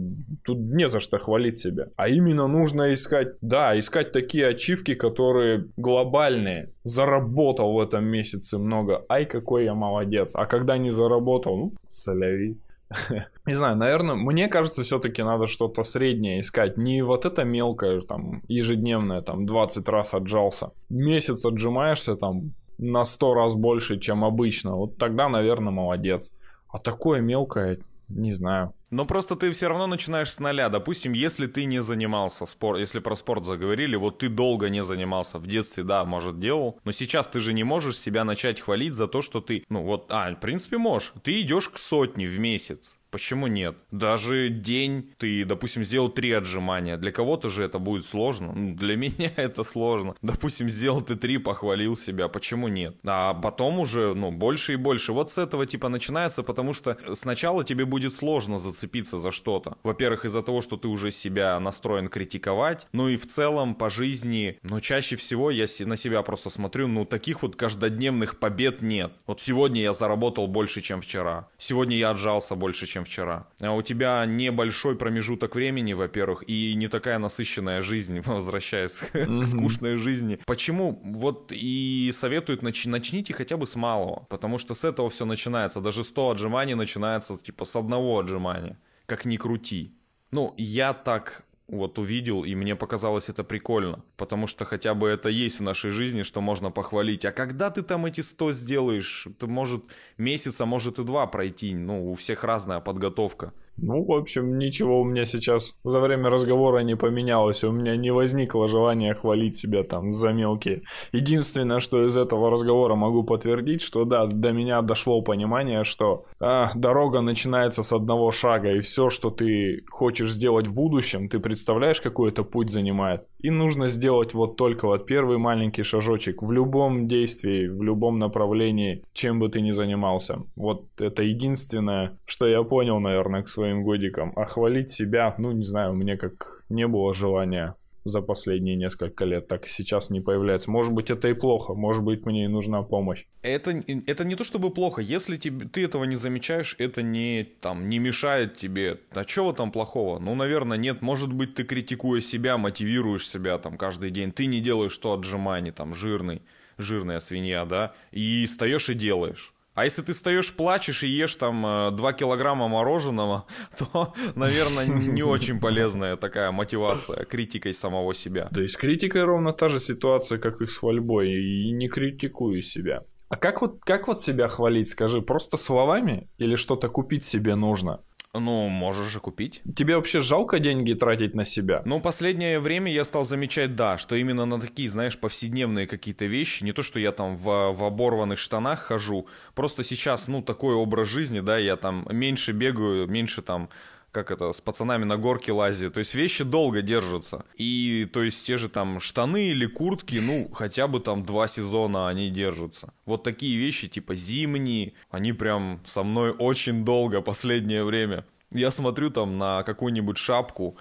тут 0.44 0.59
не 0.59 0.88
за 0.88 1.00
что 1.00 1.18
хвалить 1.18 1.59
себя. 1.59 1.88
А 1.97 2.09
именно 2.09 2.47
нужно 2.47 2.94
искать, 2.94 3.35
да, 3.40 3.76
искать 3.78 4.12
такие 4.12 4.47
ачивки, 4.47 4.94
которые 4.94 5.66
глобальные. 5.76 6.73
Заработал 6.85 7.73
в 7.73 7.80
этом 7.80 8.04
месяце 8.04 8.59
много, 8.59 9.04
ай, 9.11 9.26
какой 9.26 9.64
я 9.64 9.75
молодец. 9.75 10.30
А 10.35 10.47
когда 10.47 10.78
не 10.78 10.90
заработал, 10.90 11.56
ну, 11.56 11.73
соляви. 11.88 12.56
Не 13.47 13.54
знаю, 13.54 13.76
наверное, 13.76 14.16
мне 14.16 14.49
кажется, 14.49 14.82
все-таки 14.82 15.23
надо 15.23 15.47
что-то 15.47 15.82
среднее 15.82 16.40
искать. 16.40 16.76
Не 16.76 17.02
вот 17.02 17.25
это 17.25 17.44
мелкое, 17.44 18.00
там, 18.00 18.42
ежедневное, 18.49 19.23
там, 19.23 19.47
20 19.47 19.88
раз 19.88 20.14
отжался. 20.14 20.73
Месяц 20.88 21.44
отжимаешься, 21.44 22.16
там, 22.16 22.52
на 22.78 23.04
100 23.04 23.35
раз 23.35 23.54
больше, 23.54 23.99
чем 23.99 24.25
обычно. 24.25 24.75
Вот 24.76 24.97
тогда, 24.99 25.28
наверное, 25.28 25.73
молодец. 25.73 26.32
А 26.68 26.78
такое 26.78 27.20
мелкое, 27.20 27.78
не 28.11 28.33
знаю. 28.33 28.75
Но 28.90 29.07
просто 29.07 29.37
ты 29.37 29.50
все 29.52 29.69
равно 29.69 29.87
начинаешь 29.87 30.33
с 30.33 30.40
нуля. 30.40 30.69
Допустим, 30.69 31.12
если 31.12 31.47
ты 31.47 31.64
не 31.64 31.81
занимался 31.81 32.45
спорт, 32.45 32.81
если 32.81 32.99
про 32.99 33.14
спорт 33.14 33.45
заговорили, 33.45 33.97
вот 33.97 34.19
ты 34.19 34.29
долго 34.29 34.69
не 34.69 34.83
занимался. 34.83 35.38
В 35.38 35.47
детстве, 35.47 35.85
да, 35.85 36.05
может, 36.05 36.38
делал. 36.40 36.81
Но 36.85 36.93
сейчас 36.93 37.29
ты 37.29 37.40
же 37.40 37.52
не 37.52 37.62
можешь 37.62 37.97
себя 37.97 38.25
начать 38.25 38.61
хвалить 38.61 38.95
за 38.95 39.07
то, 39.07 39.23
что 39.23 39.40
ты, 39.40 39.64
ну 39.69 39.83
вот, 39.83 40.07
а, 40.11 40.33
в 40.35 40.40
принципе, 40.40 40.79
можешь. 40.79 41.12
Ты 41.23 41.40
идешь 41.40 41.69
к 41.69 41.79
сотне 41.79 42.26
в 42.26 42.38
месяц. 42.38 43.00
Почему 43.11 43.49
нет? 43.49 43.76
Даже 43.90 44.49
день 44.49 45.12
ты, 45.19 45.45
допустим, 45.45 45.83
сделал 45.83 46.09
три 46.09 46.33
отжимания. 46.33 46.97
Для 46.97 47.12
кого-то 47.12 47.49
же 47.49 47.64
это 47.64 47.79
будет 47.79 48.07
сложно. 48.07 48.52
Ну, 48.55 48.75
для 48.75 48.97
меня 49.00 49.33
это 49.37 49.62
сложно. 49.62 50.14
Допустим, 50.23 50.71
сделал 50.71 51.02
ты 51.02 51.17
три, 51.17 51.38
похвалил 51.38 51.97
себя. 51.97 52.29
Почему 52.29 52.69
нет? 52.69 52.97
А 53.05 53.35
потом 53.35 53.81
уже, 53.81 54.14
ну, 54.14 54.31
больше 54.31 54.75
и 54.75 54.76
больше. 54.76 55.12
Вот 55.12 55.31
с 55.31 55.38
этого 55.38 55.67
типа 55.67 55.88
начинается, 55.88 56.43
потому 56.43 56.73
что 56.73 56.97
сначала 57.14 57.64
тебе 57.64 57.85
будет 57.85 58.14
сложно 58.14 58.59
зацепиться 58.59 59.19
за 59.19 59.31
что-то. 59.31 59.76
Во-первых, 59.83 60.25
из-за 60.25 60.43
того, 60.43 60.61
что 60.61 60.76
ты 60.76 60.88
уже 60.88 61.11
себя 61.11 61.59
настроен 61.61 62.09
критиковать. 62.09 62.87
Ну 62.93 63.09
и 63.09 63.17
в 63.17 63.26
целом 63.26 63.75
по 63.75 63.90
жизни, 63.90 64.59
ну, 64.62 64.81
чаще 64.81 65.17
всего 65.17 65.50
я 65.50 65.67
на 65.81 65.97
себя 65.97 66.23
просто 66.23 66.50
смотрю, 66.50 66.88
ну, 66.88 67.05
таких 67.05 67.43
вот 67.43 67.57
каждодневных 67.57 68.38
побед 68.38 68.83
нет. 68.83 69.12
Вот 69.26 69.40
сегодня 69.40 69.83
я 69.83 69.93
заработал 69.93 70.47
больше, 70.47 70.81
чем 70.81 71.00
вчера. 71.00 71.49
Сегодня 71.59 71.97
я 71.97 72.11
отжался 72.11 72.55
больше, 72.55 72.87
чем 72.87 73.00
чем 73.00 73.04
вчера. 73.04 73.47
А 73.61 73.73
у 73.75 73.83
тебя 73.83 74.25
небольшой 74.26 74.97
промежуток 74.97 75.54
времени, 75.54 75.92
во-первых, 75.92 76.45
и 76.47 76.75
не 76.75 76.88
такая 76.88 77.19
насыщенная 77.19 77.83
жизнь, 77.83 78.21
возвращаясь 78.25 79.02
к 79.12 79.47
скучной 79.47 79.97
жизни. 79.97 80.38
Почему? 80.47 81.00
Вот 81.04 81.52
и 81.52 82.11
советуют 82.12 82.62
нач- 82.62 82.88
начните 82.88 83.35
хотя 83.35 83.57
бы 83.57 83.66
с 83.66 83.76
малого, 83.76 84.26
потому 84.28 84.59
что 84.59 84.75
с 84.75 84.85
этого 84.85 85.09
все 85.09 85.25
начинается. 85.25 85.80
Даже 85.80 86.04
100 86.04 86.30
отжиманий 86.30 86.75
начинается 86.75 87.37
типа 87.42 87.64
с 87.64 87.76
одного 87.76 88.19
отжимания. 88.19 88.78
Как 89.07 89.25
ни 89.25 89.37
крути. 89.37 89.95
Ну, 90.30 90.54
я 90.57 90.92
так 90.92 91.45
вот 91.71 91.99
увидел, 91.99 92.45
и 92.45 92.55
мне 92.55 92.75
показалось 92.77 93.29
это 93.29 93.45
прикольно, 93.45 94.03
потому 94.17 94.47
что 94.47 94.65
хотя 94.65 94.95
бы 94.95 95.09
это 95.09 95.29
есть 95.29 95.61
в 95.61 95.62
нашей 95.62 95.91
жизни, 95.91 96.23
что 96.23 96.41
можно 96.41 96.71
похвалить. 96.71 97.25
А 97.25 97.33
когда 97.33 97.71
ты 97.71 97.83
там 97.83 98.07
эти 98.07 98.21
100 98.21 98.53
сделаешь, 98.53 99.29
ты 99.39 99.47
может 99.47 99.85
месяц, 100.19 100.61
а 100.61 100.67
может 100.67 100.99
и 100.99 101.05
два 101.05 101.27
пройти, 101.27 101.75
ну, 101.75 102.11
у 102.11 102.15
всех 102.15 102.45
разная 102.45 102.81
подготовка. 102.81 103.53
Ну, 103.83 104.05
в 104.05 104.13
общем, 104.13 104.59
ничего 104.59 105.01
у 105.01 105.05
меня 105.05 105.25
сейчас 105.25 105.75
за 105.85 106.01
время 106.01 106.29
разговора 106.31 106.81
не 106.81 106.97
поменялось. 106.97 107.65
У 107.65 107.73
меня 107.73 107.97
не 107.97 108.11
возникло 108.11 108.69
желания 108.69 109.15
хвалить 109.15 109.57
себя 109.57 109.85
там 109.85 110.13
за 110.13 110.33
мелкие. 110.33 110.83
Единственное, 111.13 111.81
что 111.81 112.05
из 112.07 112.17
этого 112.17 112.51
разговора 112.51 112.95
могу 112.95 113.23
подтвердить, 113.23 113.83
что 113.83 114.05
да, 114.05 114.27
до 114.27 114.53
меня 114.53 114.83
дошло 114.83 115.23
понимание, 115.23 115.85
что 115.85 116.27
а, 116.41 116.71
дорога 116.75 117.23
начинается 117.23 117.83
с 117.83 117.93
одного 117.93 118.31
шага, 118.33 118.73
и 118.73 118.81
все, 118.81 119.09
что 119.09 119.31
ты 119.31 119.85
хочешь 119.89 120.33
сделать 120.33 120.67
в 120.67 120.75
будущем, 120.75 121.29
ты 121.29 121.39
представляешь, 121.39 122.01
какой 122.01 122.31
это 122.31 122.45
путь 122.45 122.71
занимает. 122.71 123.25
И 123.39 123.51
нужно 123.51 123.89
сделать 123.89 124.35
вот 124.35 124.57
только 124.57 124.87
вот 124.87 125.07
первый 125.07 125.39
маленький 125.39 125.83
шажочек 125.83 126.43
в 126.43 126.53
любом 126.53 127.09
действии, 127.09 127.67
в 127.67 127.83
любом 127.83 128.19
направлении, 128.19 129.03
чем 129.15 129.39
бы 129.39 129.49
ты 129.49 129.63
ни 129.63 129.71
занимался. 129.71 130.43
Вот 130.57 130.85
это 131.01 131.23
единственное, 131.23 132.19
что 132.27 132.47
я 132.47 132.63
понял, 132.63 133.01
наверное, 133.01 133.43
к 133.43 133.49
своим 133.71 133.83
годикам. 133.83 134.33
А 134.37 134.47
хвалить 134.47 134.91
себя, 134.91 135.35
ну, 135.39 135.53
не 135.53 135.65
знаю, 135.65 135.95
мне 135.95 136.17
как 136.17 136.62
не 136.69 136.87
было 136.87 137.15
желания 137.15 137.75
за 138.05 138.23
последние 138.23 138.77
несколько 138.77 139.27
лет, 139.27 139.47
так 139.47 139.67
сейчас 139.67 140.09
не 140.09 140.21
появляется. 140.21 140.71
Может 140.71 140.93
быть, 140.93 141.11
это 141.11 141.29
и 141.29 141.35
плохо, 141.35 141.75
может 141.75 142.03
быть, 142.03 142.25
мне 142.25 142.45
и 142.45 142.49
нужна 142.49 142.83
помощь. 142.83 143.27
Это, 143.43 143.83
это 144.07 144.25
не 144.25 144.37
то 144.37 144.45
чтобы 144.45 144.71
плохо, 144.71 145.03
если 145.03 145.37
тебе, 145.37 145.67
ты 145.67 145.85
этого 145.85 146.05
не 146.05 146.17
замечаешь, 146.17 146.75
это 146.79 147.03
не, 147.03 147.47
там, 147.61 147.91
не 147.91 147.99
мешает 147.99 148.57
тебе. 148.57 149.00
А 149.11 149.25
чего 149.25 149.53
там 149.53 149.71
плохого? 149.71 150.19
Ну, 150.19 150.35
наверное, 150.35 150.79
нет. 150.79 151.03
Может 151.03 151.33
быть, 151.33 151.55
ты 151.55 151.65
критикуя 151.65 152.23
себя, 152.23 152.57
мотивируешь 152.57 153.29
себя 153.29 153.59
там 153.59 153.77
каждый 153.77 154.11
день. 154.11 154.33
Ты 154.33 154.47
не 154.47 154.61
делаешь 154.61 154.93
что 154.93 155.12
отжиманий, 155.12 155.71
там, 155.71 155.93
жирный, 155.93 156.41
жирная 156.79 157.21
свинья, 157.21 157.67
да, 157.67 157.93
и 158.12 158.47
встаешь 158.47 158.89
и 158.89 158.95
делаешь. 158.95 159.53
А 159.75 159.85
если 159.85 160.03
ты 160.03 160.12
встаешь, 160.12 160.53
плачешь 160.53 161.03
и 161.03 161.09
ешь 161.09 161.37
там 161.37 161.62
2 161.97 162.11
э, 162.11 162.15
килограмма 162.15 162.69
мороженого, 162.69 163.47
то, 163.79 164.15
наверное, 164.35 164.87
не 164.87 165.23
очень 165.23 165.61
полезная 165.61 166.17
такая 166.17 166.50
мотивация 166.50 167.25
критикой 167.25 167.73
самого 167.73 168.15
себя. 168.15 168.50
И 168.57 168.67
с 168.67 168.77
критикой 168.77 169.25
ровно 169.25 169.53
та 169.53 169.69
же 169.69 169.79
ситуация, 169.79 170.39
как 170.39 170.61
и 170.61 170.67
с 170.67 170.77
хвальбой. 170.77 171.31
И 171.31 171.71
не 171.71 171.89
критикую 171.89 172.62
себя. 172.62 173.03
А 173.29 173.37
как 173.37 173.62
вот, 173.62 173.85
как 173.85 174.09
вот 174.09 174.23
себя 174.23 174.49
хвалить, 174.49 174.89
скажи, 174.89 175.23
просто 175.23 175.57
словами 175.57 176.29
или 176.39 176.57
что-то 176.57 176.89
купить 176.89 177.25
себе 177.25 177.55
нужно? 177.55 178.00
Ну, 178.33 178.69
можешь 178.69 179.09
же 179.09 179.19
купить. 179.19 179.61
Тебе 179.75 179.97
вообще 179.97 180.21
жалко 180.21 180.61
деньги 180.61 180.93
тратить 180.93 181.35
на 181.35 181.45
себя? 181.45 181.83
Ну, 181.85 182.01
последнее 182.01 182.61
время 182.61 182.93
я 182.93 183.05
стал 183.05 183.25
замечать, 183.25 183.75
да, 183.75 183.99
что 183.99 184.15
именно 184.15 184.45
на 184.47 184.61
такие, 184.61 184.89
знаешь, 184.89 185.19
повседневные 185.19 185.89
какие-то 185.89 186.27
вещи, 186.27 186.63
не 186.63 186.73
то, 186.73 186.83
что 186.83 187.01
я 187.01 187.11
там 187.11 187.37
в, 187.37 187.73
в 187.73 187.85
оборванных 187.85 188.39
штанах 188.39 188.83
хожу, 188.83 189.27
просто 189.57 189.83
сейчас, 189.83 190.29
ну, 190.29 190.43
такой 190.43 190.75
образ 190.75 191.09
жизни, 191.09 191.41
да, 191.41 191.59
я 191.59 191.77
там 191.77 192.07
меньше 192.09 192.53
бегаю, 192.53 193.09
меньше 193.09 193.43
там 193.43 193.69
как 194.12 194.31
это, 194.31 194.52
с 194.52 194.61
пацанами 194.61 195.05
на 195.05 195.17
горке 195.17 195.52
лазит. 195.52 195.95
То 195.95 195.99
есть 195.99 196.14
вещи 196.14 196.45
долго 196.45 196.83
держатся. 196.83 197.45
И 197.57 198.09
то 198.12 198.23
есть 198.23 198.47
те 198.47 198.57
же 198.57 198.69
там 198.69 199.00
штаны 199.00 199.49
или 199.49 199.67
куртки, 199.67 200.17
ну, 200.17 200.50
хотя 200.52 200.88
бы 200.88 201.00
там 201.00 201.25
два 201.25 201.47
сезона 201.49 202.09
они 202.09 202.31
держатся. 202.31 202.93
Вот 203.07 203.23
такие 203.23 203.57
вещи, 203.57 203.88
типа 203.88 204.14
зимние, 204.14 204.93
они 205.11 205.33
прям 205.33 205.81
со 205.87 206.02
мной 206.02 206.31
очень 206.31 206.85
долго 206.85 207.21
последнее 207.21 207.85
время. 207.85 208.25
Я 208.52 208.71
смотрю 208.71 209.11
там 209.11 209.38
на 209.38 209.62
какую-нибудь 209.62 210.19
шапку, 210.19 210.76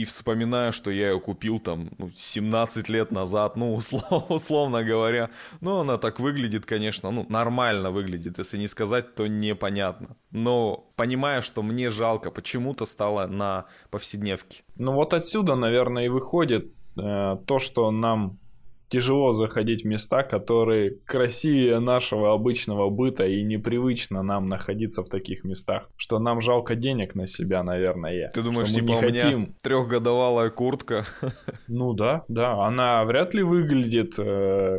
и 0.00 0.04
вспоминаю, 0.04 0.72
что 0.72 0.90
я 0.90 1.10
ее 1.10 1.20
купил 1.20 1.58
там 1.58 1.90
ну, 1.98 2.10
17 2.14 2.88
лет 2.88 3.12
назад, 3.12 3.56
ну, 3.56 3.74
услов, 3.74 4.30
условно 4.30 4.84
говоря. 4.84 5.30
Ну, 5.60 5.78
она 5.80 5.96
так 5.96 6.20
выглядит, 6.20 6.66
конечно, 6.66 7.10
ну, 7.10 7.26
нормально 7.28 7.90
выглядит, 7.90 8.38
если 8.38 8.58
не 8.58 8.68
сказать, 8.68 9.14
то 9.14 9.26
непонятно. 9.26 10.16
Но 10.30 10.84
понимая, 10.96 11.40
что 11.40 11.62
мне 11.62 11.90
жалко, 11.90 12.30
почему-то 12.30 12.86
стало 12.86 13.26
на 13.26 13.64
повседневке. 13.90 14.62
Ну, 14.76 14.92
вот 14.92 15.14
отсюда, 15.14 15.54
наверное, 15.54 16.04
и 16.04 16.08
выходит 16.08 16.72
э, 16.98 17.36
то, 17.46 17.58
что 17.58 17.90
нам 17.90 18.38
тяжело 18.88 19.32
заходить 19.32 19.82
в 19.82 19.86
места, 19.86 20.22
которые 20.22 20.98
красивее 21.04 21.80
нашего 21.80 22.32
обычного 22.32 22.88
быта 22.90 23.26
и 23.26 23.42
непривычно 23.42 24.22
нам 24.22 24.48
находиться 24.48 25.02
в 25.02 25.08
таких 25.08 25.44
местах, 25.44 25.88
что 25.96 26.18
нам 26.18 26.40
жалко 26.40 26.74
денег 26.74 27.14
на 27.14 27.26
себя, 27.26 27.62
наверное. 27.62 28.30
Ты 28.32 28.42
думаешь, 28.42 28.72
типа 28.72 28.92
не 28.92 28.94
у 28.94 29.02
меня 29.02 29.48
трехгодовалая 29.62 30.50
куртка? 30.50 31.04
Ну 31.68 31.92
да, 31.92 32.24
да, 32.28 32.66
она 32.66 33.04
вряд 33.04 33.34
ли 33.34 33.42
выглядит 33.42 34.14
э, 34.18 34.78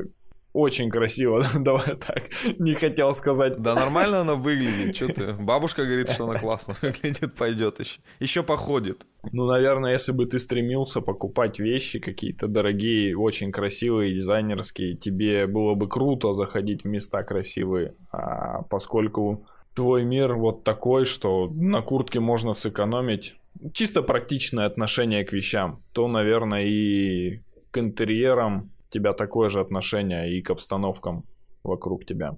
очень 0.58 0.90
красиво, 0.90 1.44
давай 1.60 1.96
так, 1.96 2.24
не 2.58 2.74
хотел 2.74 3.14
сказать. 3.14 3.62
Да 3.62 3.76
нормально 3.76 4.22
она 4.22 4.36
выглядит, 4.36 4.96
что 4.96 5.08
ты, 5.08 5.34
бабушка 5.34 5.86
говорит, 5.86 6.10
что 6.10 6.26
она 6.26 6.40
классно 6.40 6.76
выглядит, 6.82 7.36
пойдет 7.36 7.80
еще, 7.80 8.00
еще 8.20 8.44
походит. 8.44 9.06
Ну, 9.32 9.46
наверное, 9.46 9.92
если 9.92 10.14
бы 10.14 10.26
ты 10.26 10.40
стремился 10.40 11.02
покупать 11.02 11.60
вещи 11.60 12.00
какие-то 12.00 12.48
дорогие, 12.48 13.16
очень 13.16 13.52
красивые, 13.52 14.16
дизайнерские, 14.16 14.96
тебе 14.96 15.46
было 15.46 15.76
бы 15.76 15.88
круто 15.88 16.34
заходить 16.34 16.84
в 16.84 16.88
места 16.88 17.22
красивые, 17.24 17.94
а 18.12 18.64
поскольку 18.64 19.46
твой 19.76 20.06
мир 20.06 20.34
вот 20.34 20.64
такой, 20.64 21.06
что 21.06 21.50
на 21.54 21.82
куртке 21.82 22.20
можно 22.20 22.54
сэкономить, 22.54 23.36
чисто 23.74 24.02
практичное 24.02 24.66
отношение 24.66 25.24
к 25.24 25.34
вещам, 25.34 25.84
то, 25.94 26.08
наверное, 26.08 26.64
и 26.66 27.42
к 27.70 27.78
интерьерам 27.78 28.72
тебя 28.89 29.13
такое 29.13 29.50
же 29.50 29.60
отношение 29.60 30.34
и 30.34 30.41
к 30.41 30.50
обстановкам 30.50 31.25
вокруг 31.63 32.06
тебя. 32.06 32.38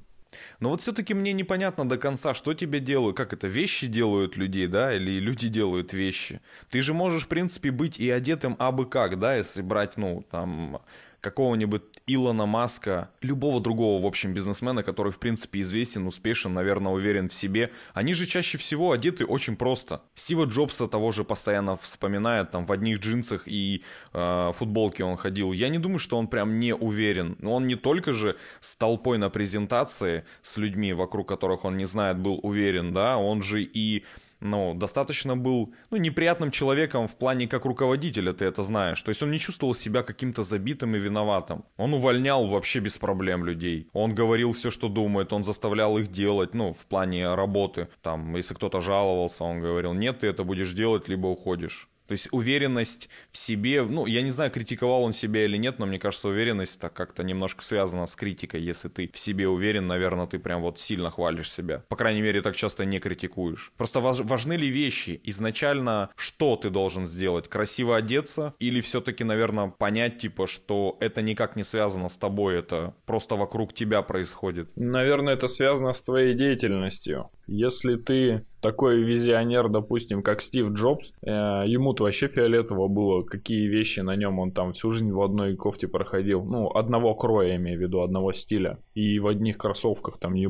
Но 0.60 0.70
вот 0.70 0.82
все-таки 0.82 1.14
мне 1.14 1.34
непонятно 1.34 1.88
до 1.88 1.98
конца, 1.98 2.34
что 2.34 2.54
тебе 2.54 2.80
делают, 2.80 3.18
как 3.18 3.34
это, 3.34 3.48
вещи 3.48 3.88
делают 3.88 4.38
людей, 4.38 4.68
да, 4.68 4.94
или 4.94 5.20
люди 5.20 5.48
делают 5.48 5.94
вещи. 5.94 6.42
Ты 6.70 6.82
же 6.82 6.94
можешь, 6.94 7.24
в 7.24 7.28
принципе, 7.28 7.72
быть 7.72 8.00
и 8.00 8.10
одетым 8.10 8.56
абы 8.60 8.86
как, 8.86 9.20
да, 9.20 9.36
если 9.36 9.62
брать, 9.62 9.98
ну, 9.98 10.24
там, 10.30 10.82
какого-нибудь 11.22 11.84
Илона 12.08 12.46
Маска, 12.46 13.12
любого 13.22 13.60
другого, 13.60 14.02
в 14.02 14.06
общем, 14.06 14.34
бизнесмена, 14.34 14.84
который, 14.84 15.12
в 15.12 15.20
принципе, 15.20 15.60
известен, 15.60 16.08
успешен, 16.08 16.54
наверное, 16.54 16.92
уверен 16.92 17.30
в 17.30 17.34
себе, 17.34 17.72
они 17.94 18.14
же 18.14 18.26
чаще 18.26 18.58
всего 18.58 18.92
одеты 18.92 19.26
очень 19.26 19.56
просто. 19.56 20.02
Стива 20.16 20.46
Джобса 20.46 20.88
того 20.88 21.12
же 21.12 21.24
постоянно 21.24 21.76
вспоминает, 21.76 22.52
там, 22.52 22.66
в 22.66 22.72
одних 22.72 23.00
джинсах 23.00 23.48
и 23.48 23.84
э, 24.14 24.52
футболке 24.56 25.04
он 25.04 25.18
ходил. 25.18 25.52
Я 25.52 25.70
не 25.70 25.80
думаю, 25.80 26.00
что 26.00 26.18
он 26.18 26.28
прям 26.28 26.60
не 26.60 26.74
уверен. 26.74 27.36
Но 27.40 27.56
он 27.56 27.68
не 27.68 27.76
только 27.76 28.14
же 28.14 28.38
с 28.60 28.76
толпой 28.76 29.18
на 29.18 29.30
презентации, 29.30 30.26
с 30.42 30.58
людьми, 30.58 30.94
вокруг 30.94 31.28
которых 31.28 31.66
он 31.66 31.78
не 31.78 31.86
знает, 31.86 32.18
был 32.18 32.40
уверен, 32.44 32.94
да, 32.94 33.18
он 33.18 33.44
же 33.44 33.62
и 33.62 34.04
ну, 34.42 34.74
достаточно 34.74 35.36
был, 35.36 35.74
ну, 35.90 35.98
неприятным 35.98 36.52
человеком 36.52 37.08
в 37.08 37.16
плане 37.16 37.48
как 37.48 37.66
руководителя, 37.66 38.34
ты 38.34 38.46
это 38.46 38.64
знаешь. 38.64 39.02
То 39.02 39.10
есть 39.10 39.24
он 39.24 39.32
не 39.32 39.40
чувствовал 39.40 39.74
себя 39.74 40.04
каким-то 40.04 40.44
забитым 40.44 40.96
и 40.96 41.00
виноватым. 41.00 41.66
Он 41.78 41.94
увольнял 41.94 42.48
вообще 42.48 42.80
без 42.80 42.98
проблем 42.98 43.46
людей. 43.46 43.90
Он 43.94 44.16
говорил 44.16 44.52
все, 44.52 44.70
что 44.72 44.88
думает, 44.88 45.34
он 45.34 45.44
заставлял 45.44 45.98
их 45.98 46.08
делать, 46.08 46.54
ну, 46.54 46.74
в 46.74 46.86
плане 46.86 47.36
работы. 47.36 47.88
Там, 48.02 48.36
если 48.36 48.54
кто-то 48.54 48.82
жаловался, 48.82 49.44
он 49.44 49.60
говорил, 49.60 49.94
нет, 49.94 50.20
ты 50.20 50.28
это 50.28 50.44
будешь 50.44 50.74
делать, 50.74 51.08
либо 51.08 51.28
уходишь. 51.28 51.90
То 52.10 52.14
есть 52.14 52.28
уверенность 52.32 53.08
в 53.30 53.38
себе, 53.38 53.84
ну, 53.84 54.08
я 54.08 54.24
не 54.24 54.32
знаю, 54.32 54.50
критиковал 54.50 55.04
он 55.04 55.14
себя 55.14 55.46
или 55.46 55.58
нет, 55.58 55.78
но 55.78 55.86
мне 55.86 56.00
кажется, 56.00 56.28
уверенность 56.28 56.80
так 56.80 56.92
как-то 56.92 57.22
немножко 57.22 57.64
связана 57.64 58.08
с 58.08 58.16
критикой. 58.16 58.64
Если 58.64 58.90
ты 58.90 59.12
в 59.14 59.20
себе 59.20 59.48
уверен, 59.48 59.86
наверное, 59.86 60.26
ты 60.26 60.40
прям 60.40 60.64
вот 60.64 60.80
сильно 60.80 61.12
хвалишь 61.12 61.52
себя. 61.52 61.84
По 61.88 61.96
крайней 61.96 62.24
мере, 62.24 62.42
так 62.42 62.56
часто 62.56 62.84
не 62.84 63.00
критикуешь. 63.00 63.72
Просто 63.78 64.00
важ, 64.00 64.22
важны 64.22 64.54
ли 64.54 64.68
вещи? 64.70 65.22
Изначально, 65.24 66.10
что 66.16 66.56
ты 66.56 66.72
должен 66.72 67.06
сделать? 67.06 67.48
Красиво 67.48 67.96
одеться? 67.96 68.56
Или 68.58 68.82
все-таки, 68.82 69.24
наверное, 69.24 69.68
понять, 69.68 70.18
типа, 70.18 70.48
что 70.48 70.98
это 71.02 71.22
никак 71.22 71.56
не 71.56 71.62
связано 71.62 72.10
с 72.10 72.18
тобой, 72.18 72.58
это 72.58 72.96
просто 73.06 73.36
вокруг 73.36 73.76
тебя 73.76 74.02
происходит? 74.02 74.72
Наверное, 74.76 75.36
это 75.36 75.48
связано 75.48 75.94
с 75.94 76.02
твоей 76.02 76.34
деятельностью. 76.34 77.30
Если 77.46 77.98
ты 77.98 78.48
такой 78.62 79.02
визионер, 79.02 79.70
допустим, 79.70 80.22
как 80.22 80.42
Стив 80.42 80.72
Джобс, 80.72 81.12
э, 81.22 81.30
ему-то 81.66 82.04
вообще 82.04 82.28
фиолетово 82.28 82.88
было, 82.88 83.24
какие 83.24 83.68
вещи 83.68 84.02
на 84.02 84.16
нем 84.16 84.40
он 84.40 84.52
там 84.52 84.74
всю 84.74 84.92
жизнь 84.92 85.12
в 85.12 85.22
одной 85.22 85.56
кофте 85.56 85.88
проходил. 85.88 86.44
Ну, 86.44 86.70
одного 86.70 87.16
кроя, 87.16 87.56
имею 87.56 87.78
в 87.78 87.82
виду, 87.82 88.02
одного 88.02 88.34
стиля. 88.34 88.80
И 88.94 89.20
в 89.20 89.28
одних 89.28 89.58
кроссовках 89.58 90.20
там 90.20 90.34
New 90.34 90.50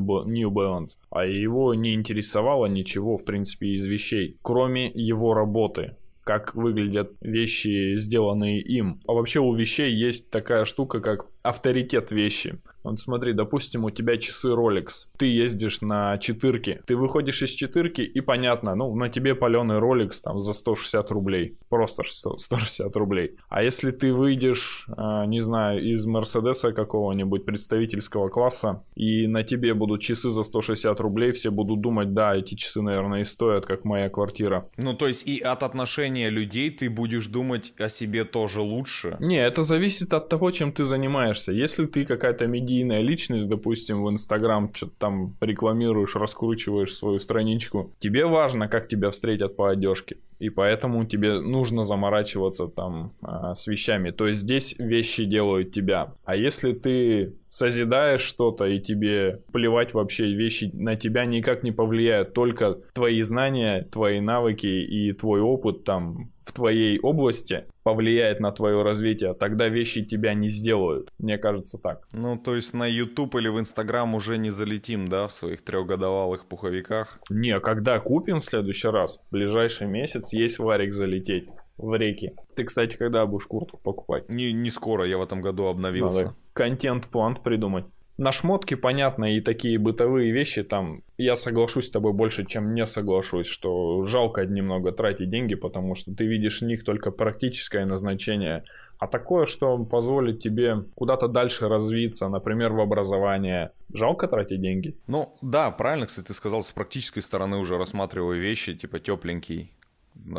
Balance. 0.50 0.96
А 1.10 1.24
его 1.24 1.74
не 1.74 1.94
интересовало 1.94 2.66
ничего, 2.66 3.16
в 3.16 3.24
принципе, 3.24 3.68
из 3.68 3.86
вещей, 3.86 4.36
кроме 4.42 4.90
его 4.92 5.34
работы 5.34 5.96
как 6.22 6.54
выглядят 6.54 7.12
вещи, 7.20 7.96
сделанные 7.96 8.60
им. 8.60 9.00
А 9.08 9.14
вообще 9.14 9.40
у 9.40 9.52
вещей 9.52 9.92
есть 9.92 10.30
такая 10.30 10.64
штука, 10.64 11.00
как 11.00 11.26
авторитет 11.42 12.10
вещи. 12.10 12.58
Вот 12.82 12.98
смотри, 12.98 13.32
допустим, 13.32 13.84
у 13.84 13.90
тебя 13.90 14.16
часы 14.16 14.48
Rolex, 14.48 15.06
ты 15.18 15.26
ездишь 15.26 15.82
на 15.82 16.16
четырке, 16.18 16.80
ты 16.86 16.96
выходишь 16.96 17.42
из 17.42 17.50
четырки 17.50 18.00
и 18.00 18.20
понятно, 18.20 18.74
ну, 18.74 18.94
на 18.94 19.10
тебе 19.10 19.34
паленый 19.34 19.78
Rolex 19.78 20.12
там 20.22 20.40
за 20.40 20.54
160 20.54 21.10
рублей, 21.10 21.58
просто 21.68 22.02
160 22.02 22.96
рублей. 22.96 23.36
А 23.48 23.62
если 23.62 23.90
ты 23.90 24.14
выйдешь, 24.14 24.86
а, 24.96 25.26
не 25.26 25.40
знаю, 25.40 25.82
из 25.82 26.06
Мерседеса 26.06 26.72
какого-нибудь 26.72 27.44
представительского 27.44 28.28
класса, 28.28 28.82
и 28.94 29.26
на 29.26 29.42
тебе 29.42 29.74
будут 29.74 30.00
часы 30.00 30.30
за 30.30 30.42
160 30.42 30.98
рублей, 31.00 31.32
все 31.32 31.50
будут 31.50 31.80
думать, 31.80 32.14
да, 32.14 32.34
эти 32.34 32.54
часы, 32.54 32.80
наверное, 32.80 33.20
и 33.20 33.24
стоят, 33.24 33.66
как 33.66 33.84
моя 33.84 34.08
квартира. 34.08 34.68
Ну, 34.78 34.94
то 34.94 35.06
есть 35.06 35.26
и 35.26 35.38
от 35.40 35.62
отношения 35.62 36.30
людей 36.30 36.70
ты 36.70 36.88
будешь 36.88 37.26
думать 37.26 37.74
о 37.78 37.90
себе 37.90 38.24
тоже 38.24 38.62
лучше? 38.62 39.16
Не, 39.20 39.44
это 39.44 39.62
зависит 39.62 40.14
от 40.14 40.28
того, 40.30 40.50
чем 40.50 40.72
ты 40.72 40.84
занимаешься. 40.84 41.29
Если 41.52 41.86
ты 41.86 42.04
какая-то 42.04 42.46
медийная 42.46 43.00
личность, 43.00 43.48
допустим, 43.48 44.02
в 44.02 44.10
Инстаграм 44.10 44.72
что-то 44.74 44.92
там 44.98 45.36
рекламируешь, 45.40 46.16
раскручиваешь 46.16 46.94
свою 46.94 47.18
страничку, 47.18 47.92
тебе 47.98 48.26
важно, 48.26 48.68
как 48.68 48.88
тебя 48.88 49.10
встретят 49.10 49.56
по 49.56 49.70
одежке. 49.70 50.16
И 50.38 50.48
поэтому 50.48 51.04
тебе 51.04 51.40
нужно 51.40 51.84
заморачиваться 51.84 52.66
там 52.66 53.12
а, 53.20 53.54
с 53.54 53.66
вещами. 53.66 54.10
То 54.10 54.26
есть 54.26 54.40
здесь 54.40 54.74
вещи 54.78 55.24
делают 55.24 55.72
тебя. 55.72 56.14
А 56.24 56.34
если 56.34 56.72
ты 56.72 57.34
созидаешь 57.50 58.22
что-то, 58.22 58.64
и 58.64 58.78
тебе 58.80 59.42
плевать 59.52 59.92
вообще, 59.92 60.32
вещи 60.34 60.70
на 60.72 60.96
тебя 60.96 61.26
никак 61.26 61.62
не 61.62 61.72
повлияют, 61.72 62.32
только 62.32 62.78
твои 62.94 63.20
знания, 63.22 63.86
твои 63.90 64.20
навыки 64.20 64.66
и 64.66 65.12
твой 65.12 65.40
опыт 65.40 65.84
там 65.84 66.30
в 66.38 66.52
твоей 66.52 66.98
области 67.00 67.64
повлияет 67.82 68.40
на 68.40 68.52
твое 68.52 68.82
развитие, 68.82 69.34
тогда 69.34 69.68
вещи 69.68 70.04
тебя 70.04 70.32
не 70.34 70.48
сделают. 70.48 71.10
Мне 71.18 71.38
кажется 71.38 71.76
так. 71.76 72.06
Ну, 72.12 72.38
то 72.38 72.54
есть 72.54 72.72
на 72.72 72.86
YouTube 72.86 73.34
или 73.36 73.48
в 73.48 73.58
Instagram 73.58 74.14
уже 74.14 74.38
не 74.38 74.50
залетим, 74.50 75.08
да, 75.08 75.26
в 75.26 75.32
своих 75.32 75.62
трехгодовалых 75.62 76.46
пуховиках? 76.46 77.18
Не, 77.30 77.58
когда 77.58 77.98
купим 77.98 78.40
в 78.40 78.44
следующий 78.44 78.88
раз, 78.88 79.18
в 79.18 79.32
ближайший 79.32 79.88
месяц 79.88 80.32
есть 80.32 80.58
варик 80.58 80.92
залететь 80.92 81.48
в 81.80 81.94
реки. 81.96 82.34
Ты, 82.54 82.64
кстати, 82.64 82.96
когда 82.96 83.26
будешь 83.26 83.46
куртку 83.46 83.78
покупать? 83.78 84.28
Не, 84.28 84.52
не 84.52 84.70
скоро, 84.70 85.06
я 85.06 85.18
в 85.18 85.22
этом 85.22 85.40
году 85.40 85.66
обновился. 85.66 86.24
Надо 86.24 86.36
контент-план 86.52 87.36
придумать. 87.36 87.86
На 88.18 88.32
шмотки, 88.32 88.74
понятно, 88.74 89.34
и 89.34 89.40
такие 89.40 89.78
бытовые 89.78 90.30
вещи, 90.30 90.62
там, 90.62 91.02
я 91.16 91.36
соглашусь 91.36 91.86
с 91.86 91.90
тобой 91.90 92.12
больше, 92.12 92.44
чем 92.44 92.74
не 92.74 92.84
соглашусь, 92.84 93.46
что 93.46 94.02
жалко 94.02 94.44
немного 94.44 94.92
тратить 94.92 95.30
деньги, 95.30 95.54
потому 95.54 95.94
что 95.94 96.14
ты 96.14 96.26
видишь 96.26 96.60
в 96.60 96.66
них 96.66 96.84
только 96.84 97.12
практическое 97.12 97.86
назначение, 97.86 98.64
а 98.98 99.06
такое, 99.06 99.46
что 99.46 99.82
позволит 99.82 100.40
тебе 100.40 100.84
куда-то 100.94 101.28
дальше 101.28 101.66
развиться, 101.66 102.28
например, 102.28 102.74
в 102.74 102.80
образование, 102.80 103.72
жалко 103.94 104.28
тратить 104.28 104.60
деньги? 104.60 104.94
Ну, 105.06 105.34
да, 105.40 105.70
правильно, 105.70 106.04
кстати, 106.04 106.26
ты 106.26 106.34
сказал, 106.34 106.62
с 106.62 106.72
практической 106.72 107.20
стороны 107.20 107.56
уже 107.56 107.78
рассматриваю 107.78 108.38
вещи, 108.38 108.74
типа 108.74 109.00
тепленький, 109.00 109.72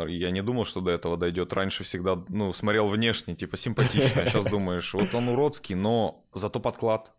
я 0.08 0.30
не 0.30 0.42
думал, 0.42 0.64
что 0.64 0.80
до 0.80 0.90
этого 0.90 1.16
дойдет. 1.16 1.52
Раньше 1.52 1.84
всегда, 1.84 2.22
ну, 2.28 2.52
смотрел 2.52 2.88
внешне, 2.88 3.34
типа, 3.34 3.56
симпатично. 3.56 4.26
Сейчас 4.26 4.44
думаешь, 4.44 4.92
вот 4.94 5.14
он 5.14 5.28
уродский, 5.28 5.74
но 5.74 6.24
зато 6.32 6.60
подклад. 6.60 7.12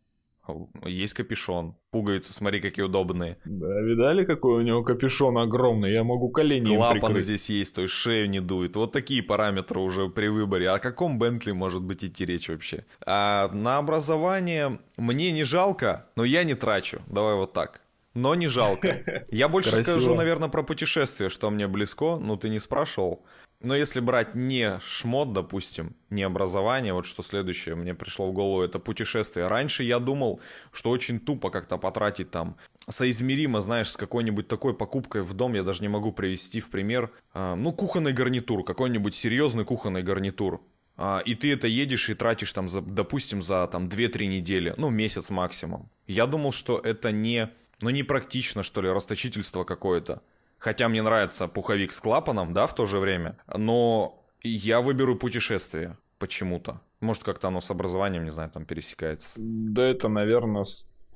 Есть 0.86 1.14
капюшон. 1.14 1.76
Пуговицы, 1.92 2.34
смотри, 2.34 2.60
какие 2.60 2.84
удобные. 2.84 3.38
Да, 3.46 3.80
видали, 3.80 4.26
какой 4.26 4.62
у 4.62 4.62
него 4.62 4.84
капюшон 4.84 5.38
огромный? 5.38 5.94
Я 5.94 6.04
могу 6.04 6.30
колени 6.30 6.76
Клапан 6.76 7.16
здесь 7.18 7.50
есть, 7.50 7.76
то 7.76 7.84
есть 7.84 7.94
шею 7.94 8.30
не 8.30 8.42
дует. 8.42 8.76
Вот 8.76 8.92
такие 8.92 9.24
параметры 9.24 9.80
уже 9.80 10.10
при 10.10 10.28
выборе. 10.28 10.70
О 10.70 10.80
каком 10.80 11.18
Бентли 11.18 11.54
может 11.54 11.82
быть 11.82 12.04
идти 12.04 12.26
речь 12.26 12.50
вообще? 12.50 12.86
А 13.06 13.50
на 13.54 13.78
образование 13.78 14.80
мне 14.98 15.32
не 15.32 15.46
жалко, 15.46 16.08
но 16.18 16.26
я 16.26 16.44
не 16.44 16.56
трачу. 16.56 17.02
Давай 17.08 17.36
вот 17.36 17.54
так 17.54 17.83
но 18.14 18.36
не 18.36 18.48
жалко. 18.48 19.26
Я 19.32 19.48
больше 19.48 19.72
Красиво. 19.72 19.92
скажу, 19.92 20.16
наверное, 20.16 20.50
про 20.50 20.64
путешествие, 20.64 21.30
что 21.30 21.50
мне 21.50 21.68
близко. 21.68 22.18
Ну, 22.18 22.38
ты 22.38 22.50
не 22.50 22.60
спрашивал. 22.60 23.24
Но 23.64 23.76
если 23.76 24.02
брать 24.02 24.36
не 24.36 24.78
шмот, 24.82 25.32
допустим, 25.32 25.96
не 26.10 26.24
образование, 26.24 26.94
вот 26.94 27.06
что 27.06 27.24
следующее 27.24 27.76
мне 27.76 27.94
пришло 27.94 28.30
в 28.30 28.34
голову, 28.34 28.62
это 28.62 28.78
путешествие. 28.78 29.48
Раньше 29.48 29.84
я 29.84 30.00
думал, 30.00 30.42
что 30.74 30.90
очень 30.90 31.18
тупо 31.18 31.50
как-то 31.50 31.78
потратить 31.78 32.30
там 32.30 32.58
соизмеримо, 32.90 33.62
знаешь, 33.62 33.92
с 33.92 33.98
какой-нибудь 33.98 34.50
такой 34.50 34.74
покупкой 34.74 35.22
в 35.22 35.34
дом, 35.34 35.54
я 35.54 35.64
даже 35.64 35.82
не 35.82 35.88
могу 35.88 36.12
привести 36.12 36.60
в 36.60 36.70
пример, 36.70 37.12
э, 37.34 37.56
ну, 37.56 37.72
кухонный 37.72 38.12
гарнитур, 38.12 38.66
какой-нибудь 38.66 39.16
серьезный 39.16 39.64
кухонный 39.64 40.04
гарнитур. 40.04 40.62
А, 40.98 41.22
и 41.26 41.34
ты 41.34 41.54
это 41.54 41.68
едешь 41.68 42.10
и 42.10 42.14
тратишь 42.16 42.52
там, 42.52 42.68
за, 42.68 42.82
допустим, 42.82 43.42
за 43.42 43.66
там 43.68 43.88
2-3 43.88 44.26
недели, 44.26 44.74
ну, 44.78 44.90
месяц 44.90 45.30
максимум. 45.30 45.90
Я 46.06 46.28
думал, 46.28 46.52
что 46.52 46.80
это 46.80 47.12
не 47.12 47.50
ну, 47.84 47.90
непрактично, 47.90 48.64
что 48.64 48.82
ли, 48.82 48.90
расточительство 48.90 49.64
какое-то. 49.66 50.22
Хотя 50.58 50.88
мне 50.88 51.02
нравится 51.02 51.48
пуховик 51.48 51.92
с 51.92 52.00
клапаном, 52.00 52.54
да, 52.54 52.66
в 52.66 52.74
то 52.74 52.86
же 52.86 53.00
время. 53.00 53.38
Но 53.54 54.24
я 54.42 54.80
выберу 54.80 55.18
путешествие 55.18 55.98
почему-то. 56.18 56.80
Может, 57.02 57.24
как-то 57.24 57.50
оно 57.50 57.60
с 57.60 57.70
образованием, 57.70 58.24
не 58.24 58.30
знаю, 58.30 58.50
там 58.50 58.66
пересекается. 58.66 59.36
Да 59.38 59.84
это, 59.86 60.08
наверное, 60.08 60.64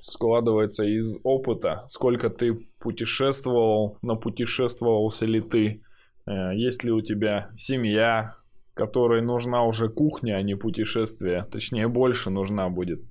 складывается 0.02 0.84
из 0.84 1.18
опыта. 1.24 1.86
Сколько 1.88 2.30
ты 2.30 2.54
путешествовал, 2.80 3.98
напутешествовался 4.02 5.26
ли 5.26 5.40
ты, 5.40 5.82
э, 6.26 6.56
есть 6.56 6.84
ли 6.84 6.92
у 6.92 7.00
тебя 7.00 7.50
семья, 7.56 8.36
которой 8.74 9.22
нужна 9.22 9.64
уже 9.64 9.88
кухня, 9.88 10.34
а 10.36 10.42
не 10.42 10.56
путешествие. 10.56 11.48
Точнее, 11.50 11.88
больше 11.88 12.30
нужна 12.30 12.68
будет 12.68 13.02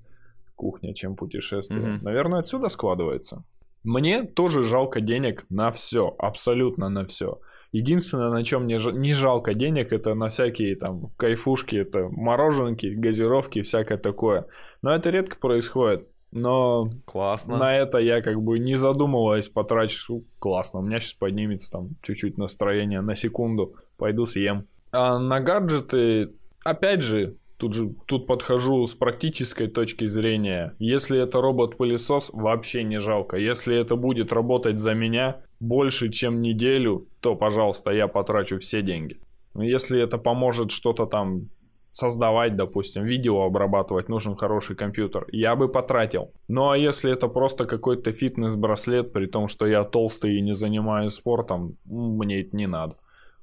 кухня, 0.57 0.95
чем 0.95 1.15
путешествие. 1.15 1.81
Mm-hmm. 1.81 2.03
Наверное, 2.03 2.41
отсюда 2.41 2.69
складывается. 2.69 3.45
Мне 3.85 4.25
тоже 4.25 4.63
жалко 4.63 5.01
денег 5.01 5.47
на 5.49 5.71
все, 5.71 6.13
абсолютно 6.19 6.89
на 6.89 7.07
все. 7.07 7.39
Единственное, 7.71 8.31
на 8.31 8.43
чем 8.43 8.65
мне 8.65 8.81
не 8.93 9.13
жалко 9.13 9.55
денег, 9.55 9.93
это 9.93 10.15
на 10.15 10.29
всякие 10.29 10.75
там 10.75 11.13
кайфушки, 11.17 11.77
это 11.77 12.09
мороженки, 12.11 12.87
газировки, 12.87 13.63
всякое 13.63 13.99
такое. 13.99 14.47
Но 14.83 14.93
это 14.93 15.11
редко 15.11 15.37
происходит. 15.39 16.09
Но 16.33 16.91
классно. 17.05 17.57
на 17.57 17.77
это 17.77 17.99
я 17.99 18.21
как 18.23 18.43
бы 18.43 18.59
не 18.59 18.75
задумываясь 18.75 19.49
потрачу. 19.49 20.25
Классно, 20.39 20.81
у 20.81 20.83
меня 20.83 20.99
сейчас 20.99 21.15
поднимется 21.15 21.71
там 21.71 21.91
чуть-чуть 22.03 22.39
настроение 22.39 23.01
на 23.01 23.15
секунду. 23.15 23.77
Пойду 23.97 24.27
съем. 24.27 24.67
А 24.91 25.19
на 25.19 25.41
гаджеты, 25.41 26.33
опять 26.65 27.03
же, 27.03 27.37
Тут 27.59 27.73
же 27.73 27.95
тут 28.07 28.27
подхожу 28.27 28.87
с 28.87 28.95
практической 28.95 29.67
точки 29.67 30.05
зрения. 30.05 30.75
Если 30.79 31.19
это 31.19 31.41
робот-пылесос, 31.41 32.31
вообще 32.35 32.85
не 32.85 33.01
жалко. 33.01 33.37
Если 33.39 33.77
это 33.77 33.97
будет 33.97 34.33
работать 34.33 34.79
за 34.79 34.93
меня 34.93 35.41
больше, 35.59 36.11
чем 36.11 36.41
неделю, 36.41 37.07
то, 37.21 37.35
пожалуйста, 37.35 37.93
я 37.93 38.09
потрачу 38.09 38.59
все 38.59 38.83
деньги. 38.83 39.19
Если 39.55 40.03
это 40.03 40.19
поможет 40.19 40.71
что-то 40.71 41.07
там 41.07 41.49
создавать, 41.93 42.57
допустим, 42.57 43.05
видео 43.05 43.45
обрабатывать, 43.45 44.11
нужен 44.11 44.37
хороший 44.37 44.77
компьютер, 44.77 45.27
я 45.33 45.57
бы 45.57 45.69
потратил. 45.69 46.31
Ну 46.47 46.69
а 46.69 46.77
если 46.77 47.11
это 47.11 47.27
просто 47.27 47.65
какой-то 47.65 48.13
фитнес-браслет, 48.13 49.15
при 49.15 49.25
том, 49.25 49.49
что 49.49 49.67
я 49.67 49.83
толстый 49.83 50.37
и 50.37 50.43
не 50.43 50.53
занимаюсь 50.53 51.15
спортом, 51.15 51.79
мне 51.87 52.43
это 52.43 52.55
не 52.55 52.67
надо 52.67 52.97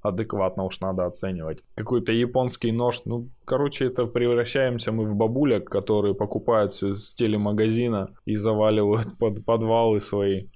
адекватно 0.04 0.66
уж 0.66 0.80
надо 0.82 1.06
оценивать. 1.06 1.63
Какой-то 1.76 2.12
японский 2.12 2.72
нож, 2.72 3.02
ну, 3.06 3.30
короче, 3.46 3.86
это 3.86 4.06
превращаемся 4.06 4.92
мы 4.92 5.06
в 5.06 5.16
бабулек, 5.16 5.70
которые 5.70 6.13
покупают 6.13 6.74
все 6.74 6.94
с 6.94 7.16
телемагазина 7.16 8.10
и 8.26 8.36
заваливают 8.36 9.18
под 9.20 9.46
подвалы 9.46 10.00
свои, 10.00 10.48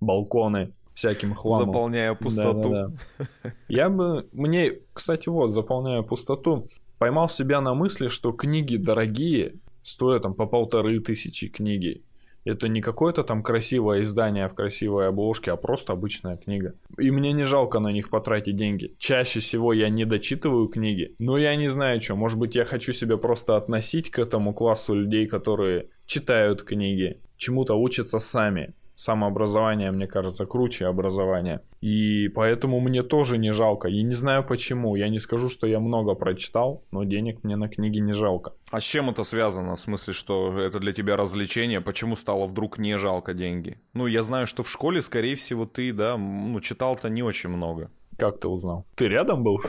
балконы 0.00 0.72
всяким 0.94 1.34
хламом. 1.34 1.66
Заполняя 1.66 2.14
пустоту. 2.14 2.70
Да, 2.70 2.88
да, 3.18 3.26
да. 3.42 3.52
Я 3.68 3.90
бы, 3.90 4.28
мне, 4.32 4.72
кстати, 4.92 5.28
вот, 5.28 5.50
заполняя 5.50 6.02
пустоту, 6.02 6.68
поймал 6.98 7.28
себя 7.28 7.60
на 7.60 7.74
мысли, 7.74 8.08
что 8.08 8.32
книги 8.32 8.76
дорогие, 8.76 9.56
стоят 9.82 10.22
там 10.22 10.34
по 10.34 10.46
полторы 10.46 11.00
тысячи 11.00 11.48
книги. 11.48 12.04
Это 12.44 12.68
не 12.68 12.80
какое-то 12.80 13.24
там 13.24 13.42
красивое 13.42 14.02
издание 14.02 14.48
в 14.48 14.54
красивой 14.54 15.08
обложке, 15.08 15.50
а 15.52 15.56
просто 15.56 15.92
обычная 15.92 16.36
книга. 16.36 16.74
И 16.98 17.10
мне 17.10 17.32
не 17.32 17.44
жалко 17.44 17.78
на 17.80 17.88
них 17.88 18.10
потратить 18.10 18.56
деньги. 18.56 18.94
Чаще 18.98 19.40
всего 19.40 19.72
я 19.72 19.88
не 19.88 20.04
дочитываю 20.04 20.68
книги, 20.68 21.14
но 21.18 21.38
я 21.38 21.56
не 21.56 21.70
знаю 21.70 22.00
что. 22.00 22.16
Может 22.16 22.38
быть 22.38 22.54
я 22.54 22.64
хочу 22.64 22.92
себя 22.92 23.16
просто 23.16 23.56
относить 23.56 24.10
к 24.10 24.18
этому 24.18 24.52
классу 24.52 24.94
людей, 24.94 25.26
которые 25.26 25.88
читают 26.06 26.62
книги, 26.62 27.20
чему-то 27.36 27.74
учатся 27.74 28.18
сами 28.18 28.74
самообразование, 28.96 29.90
мне 29.90 30.06
кажется, 30.06 30.46
круче 30.46 30.86
образования. 30.86 31.62
И 31.80 32.28
поэтому 32.28 32.80
мне 32.80 33.02
тоже 33.02 33.38
не 33.38 33.52
жалко. 33.52 33.88
Я 33.88 34.02
не 34.02 34.12
знаю 34.12 34.44
почему. 34.44 34.96
Я 34.96 35.08
не 35.08 35.18
скажу, 35.18 35.48
что 35.48 35.66
я 35.66 35.80
много 35.80 36.14
прочитал, 36.14 36.82
но 36.90 37.04
денег 37.04 37.44
мне 37.44 37.56
на 37.56 37.68
книги 37.68 37.98
не 37.98 38.12
жалко. 38.12 38.52
А 38.70 38.80
с 38.80 38.84
чем 38.84 39.10
это 39.10 39.24
связано? 39.24 39.76
В 39.76 39.80
смысле, 39.80 40.12
что 40.14 40.58
это 40.58 40.78
для 40.78 40.92
тебя 40.92 41.16
развлечение? 41.16 41.80
Почему 41.80 42.16
стало 42.16 42.46
вдруг 42.46 42.78
не 42.78 42.96
жалко 42.98 43.34
деньги? 43.34 43.78
Ну, 43.92 44.06
я 44.06 44.22
знаю, 44.22 44.46
что 44.46 44.62
в 44.62 44.70
школе, 44.70 45.02
скорее 45.02 45.34
всего, 45.34 45.66
ты, 45.66 45.92
да, 45.92 46.16
ну, 46.16 46.60
читал-то 46.60 47.08
не 47.08 47.22
очень 47.22 47.50
много. 47.50 47.90
Как 48.16 48.40
ты 48.40 48.48
узнал? 48.48 48.86
Ты 48.94 49.08
рядом 49.08 49.42
был? 49.42 49.60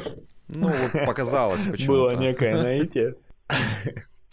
Ну, 0.47 0.67
вот 0.67 0.91
показалось 1.05 1.65
почему-то. 1.65 2.15
Было 2.15 2.15
некое 2.15 2.53
наитие. 2.63 3.15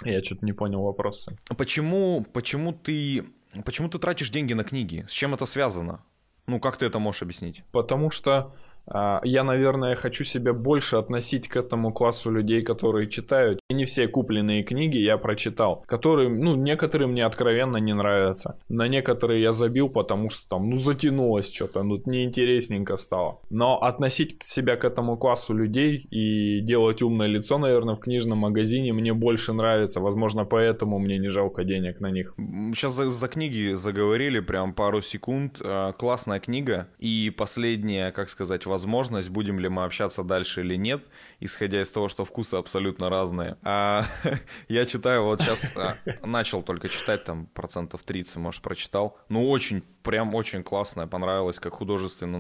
Я 0.05 0.23
что-то 0.23 0.45
не 0.45 0.53
понял 0.53 0.83
вопроса. 0.83 1.37
Почему, 1.57 2.27
почему 2.33 2.73
ты 2.73 3.25
Почему 3.65 3.89
ты 3.89 3.99
тратишь 3.99 4.31
деньги 4.31 4.53
на 4.53 4.65
книги? 4.65 5.05
С 5.09 5.13
чем 5.13 5.35
это 5.35 5.47
связано? 5.47 6.05
Ну, 6.47 6.59
как 6.59 6.77
ты 6.77 6.87
это 6.87 6.99
можешь 6.99 7.23
объяснить? 7.23 7.65
Потому 7.73 8.11
что 8.11 8.55
я, 8.87 9.45
наверное, 9.45 9.97
хочу 9.97 10.25
себя 10.25 10.53
больше 10.53 10.97
относить 10.97 11.49
к 11.49 11.57
этому 11.57 11.93
классу 11.93 12.31
людей, 12.31 12.63
которые 12.63 13.07
читают. 13.07 13.61
И 13.71 13.75
не 13.75 13.85
все 13.85 14.09
купленные 14.09 14.63
книги 14.63 14.99
я 14.99 15.17
прочитал, 15.19 15.85
которые, 15.87 16.29
ну, 16.29 16.55
некоторые 16.55 17.09
мне 17.09 17.25
откровенно 17.25 17.77
не 17.79 17.95
нравятся. 17.95 18.59
На 18.69 18.89
некоторые 18.89 19.43
я 19.43 19.53
забил, 19.53 19.89
потому 19.89 20.31
что 20.31 20.49
там, 20.49 20.71
ну, 20.71 20.79
затянулось 20.79 21.53
что-то, 21.53 21.83
ну, 21.83 22.01
неинтересненько 22.07 22.97
стало. 22.97 23.41
Но 23.51 23.81
относить 23.83 24.43
себя 24.45 24.77
к 24.77 24.85
этому 24.85 25.17
классу 25.17 25.55
людей 25.55 26.07
и 26.11 26.61
делать 26.61 27.03
умное 27.03 27.29
лицо, 27.29 27.59
наверное, 27.59 27.95
в 27.95 28.01
книжном 28.01 28.39
магазине 28.39 28.93
мне 28.93 29.13
больше 29.13 29.53
нравится. 29.53 30.01
Возможно, 30.01 30.45
поэтому 30.45 30.99
мне 30.99 31.19
не 31.19 31.29
жалко 31.29 31.65
денег 31.65 32.01
на 32.01 32.11
них. 32.11 32.35
Сейчас 32.75 32.95
за, 32.95 33.11
за 33.11 33.29
книги 33.29 33.73
заговорили 33.73 34.41
прям 34.41 34.75
пару 34.75 35.01
секунд. 35.01 35.61
А, 35.65 35.93
классная 35.93 36.41
книга. 36.41 36.89
И 36.99 37.33
последняя, 37.37 38.11
как 38.13 38.29
сказать, 38.29 38.67
возможность, 38.73 39.29
будем 39.29 39.59
ли 39.61 39.69
мы 39.69 39.85
общаться 39.85 40.23
дальше 40.25 40.63
или 40.63 40.77
нет, 40.77 41.05
исходя 41.41 41.83
из 41.83 41.93
того, 41.93 42.09
что 42.09 42.25
вкусы 42.25 42.55
абсолютно 42.55 43.11
разные. 43.11 43.57
А, 43.63 44.07
я 44.69 44.87
читаю, 44.87 45.25
вот 45.25 45.41
сейчас 45.41 45.77
а, 45.77 45.97
начал 46.27 46.63
только 46.63 46.89
читать, 46.89 47.25
там 47.25 47.47
процентов 47.47 48.03
30, 48.03 48.37
может, 48.37 48.63
прочитал. 48.63 49.19
Ну, 49.29 49.51
очень, 49.51 49.83
прям 50.03 50.35
очень 50.35 50.63
классное, 50.63 51.07
понравилось, 51.07 51.61
как 51.61 51.75
художественно 51.75 52.39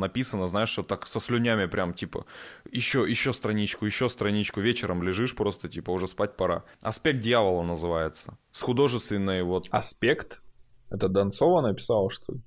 написано, 0.00 0.46
знаешь, 0.46 0.68
что 0.68 0.84
так 0.84 1.06
со 1.06 1.18
слюнями 1.18 1.66
прям, 1.66 1.92
типа, 1.92 2.24
еще, 2.70 3.04
еще 3.08 3.32
страничку, 3.32 3.84
еще 3.84 4.08
страничку, 4.08 4.60
вечером 4.60 5.02
лежишь 5.02 5.34
просто, 5.34 5.68
типа, 5.68 5.90
уже 5.90 6.06
спать 6.06 6.36
пора. 6.36 6.62
«Аспект 6.82 7.20
дьявола» 7.20 7.64
называется. 7.64 8.38
С 8.52 8.62
художественной 8.62 9.42
вот... 9.42 9.66
«Аспект»? 9.70 10.40
Это 10.90 11.08
Донцова 11.08 11.60
написала, 11.60 12.08
что 12.10 12.34
ли? 12.34 12.40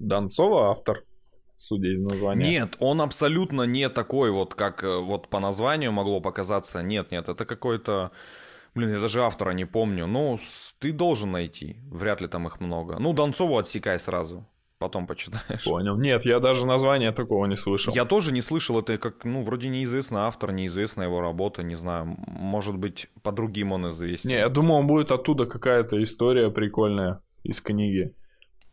Донцова 0.00 0.70
автор? 0.70 1.04
Судя 1.62 1.92
из 1.92 2.00
названия. 2.00 2.44
Нет, 2.44 2.76
он 2.80 3.00
абсолютно 3.00 3.62
не 3.62 3.88
такой 3.88 4.30
вот, 4.30 4.54
как 4.54 4.84
э, 4.84 4.98
вот 4.98 5.28
по 5.28 5.40
названию 5.40 5.92
могло 5.92 6.20
показаться. 6.20 6.82
Нет, 6.82 7.12
нет, 7.12 7.28
это 7.28 7.44
какой-то... 7.44 8.10
Блин, 8.74 8.90
я 8.94 9.00
даже 9.00 9.22
автора 9.22 9.52
не 9.52 9.66
помню. 9.66 10.06
Ну, 10.06 10.38
ты 10.78 10.92
должен 10.92 11.30
найти. 11.30 11.76
Вряд 11.90 12.20
ли 12.20 12.28
там 12.28 12.46
их 12.46 12.60
много. 12.60 12.96
Ну, 12.98 13.12
Донцову 13.12 13.58
отсекай 13.58 13.98
сразу. 13.98 14.46
Потом 14.78 15.06
почитаешь. 15.06 15.64
Понял. 15.64 15.96
Нет, 15.96 16.24
я 16.24 16.40
даже 16.40 16.66
названия 16.66 17.12
такого 17.12 17.46
не 17.46 17.56
слышал. 17.56 17.94
Я 17.94 18.04
тоже 18.04 18.32
не 18.32 18.40
слышал. 18.40 18.80
Это 18.80 18.98
как, 18.98 19.24
ну, 19.24 19.42
вроде 19.42 19.68
неизвестный 19.68 20.22
автор, 20.22 20.52
неизвестная 20.52 21.06
его 21.06 21.20
работа, 21.20 21.62
не 21.62 21.76
знаю. 21.76 22.16
Может 22.26 22.76
быть, 22.76 23.08
по 23.22 23.30
другим 23.30 23.72
он 23.72 23.88
известен. 23.88 24.30
Не, 24.30 24.36
я 24.36 24.48
думал, 24.48 24.82
будет 24.82 25.12
оттуда 25.12 25.46
какая-то 25.46 26.02
история 26.02 26.50
прикольная 26.50 27.20
из 27.44 27.60
книги. 27.60 28.14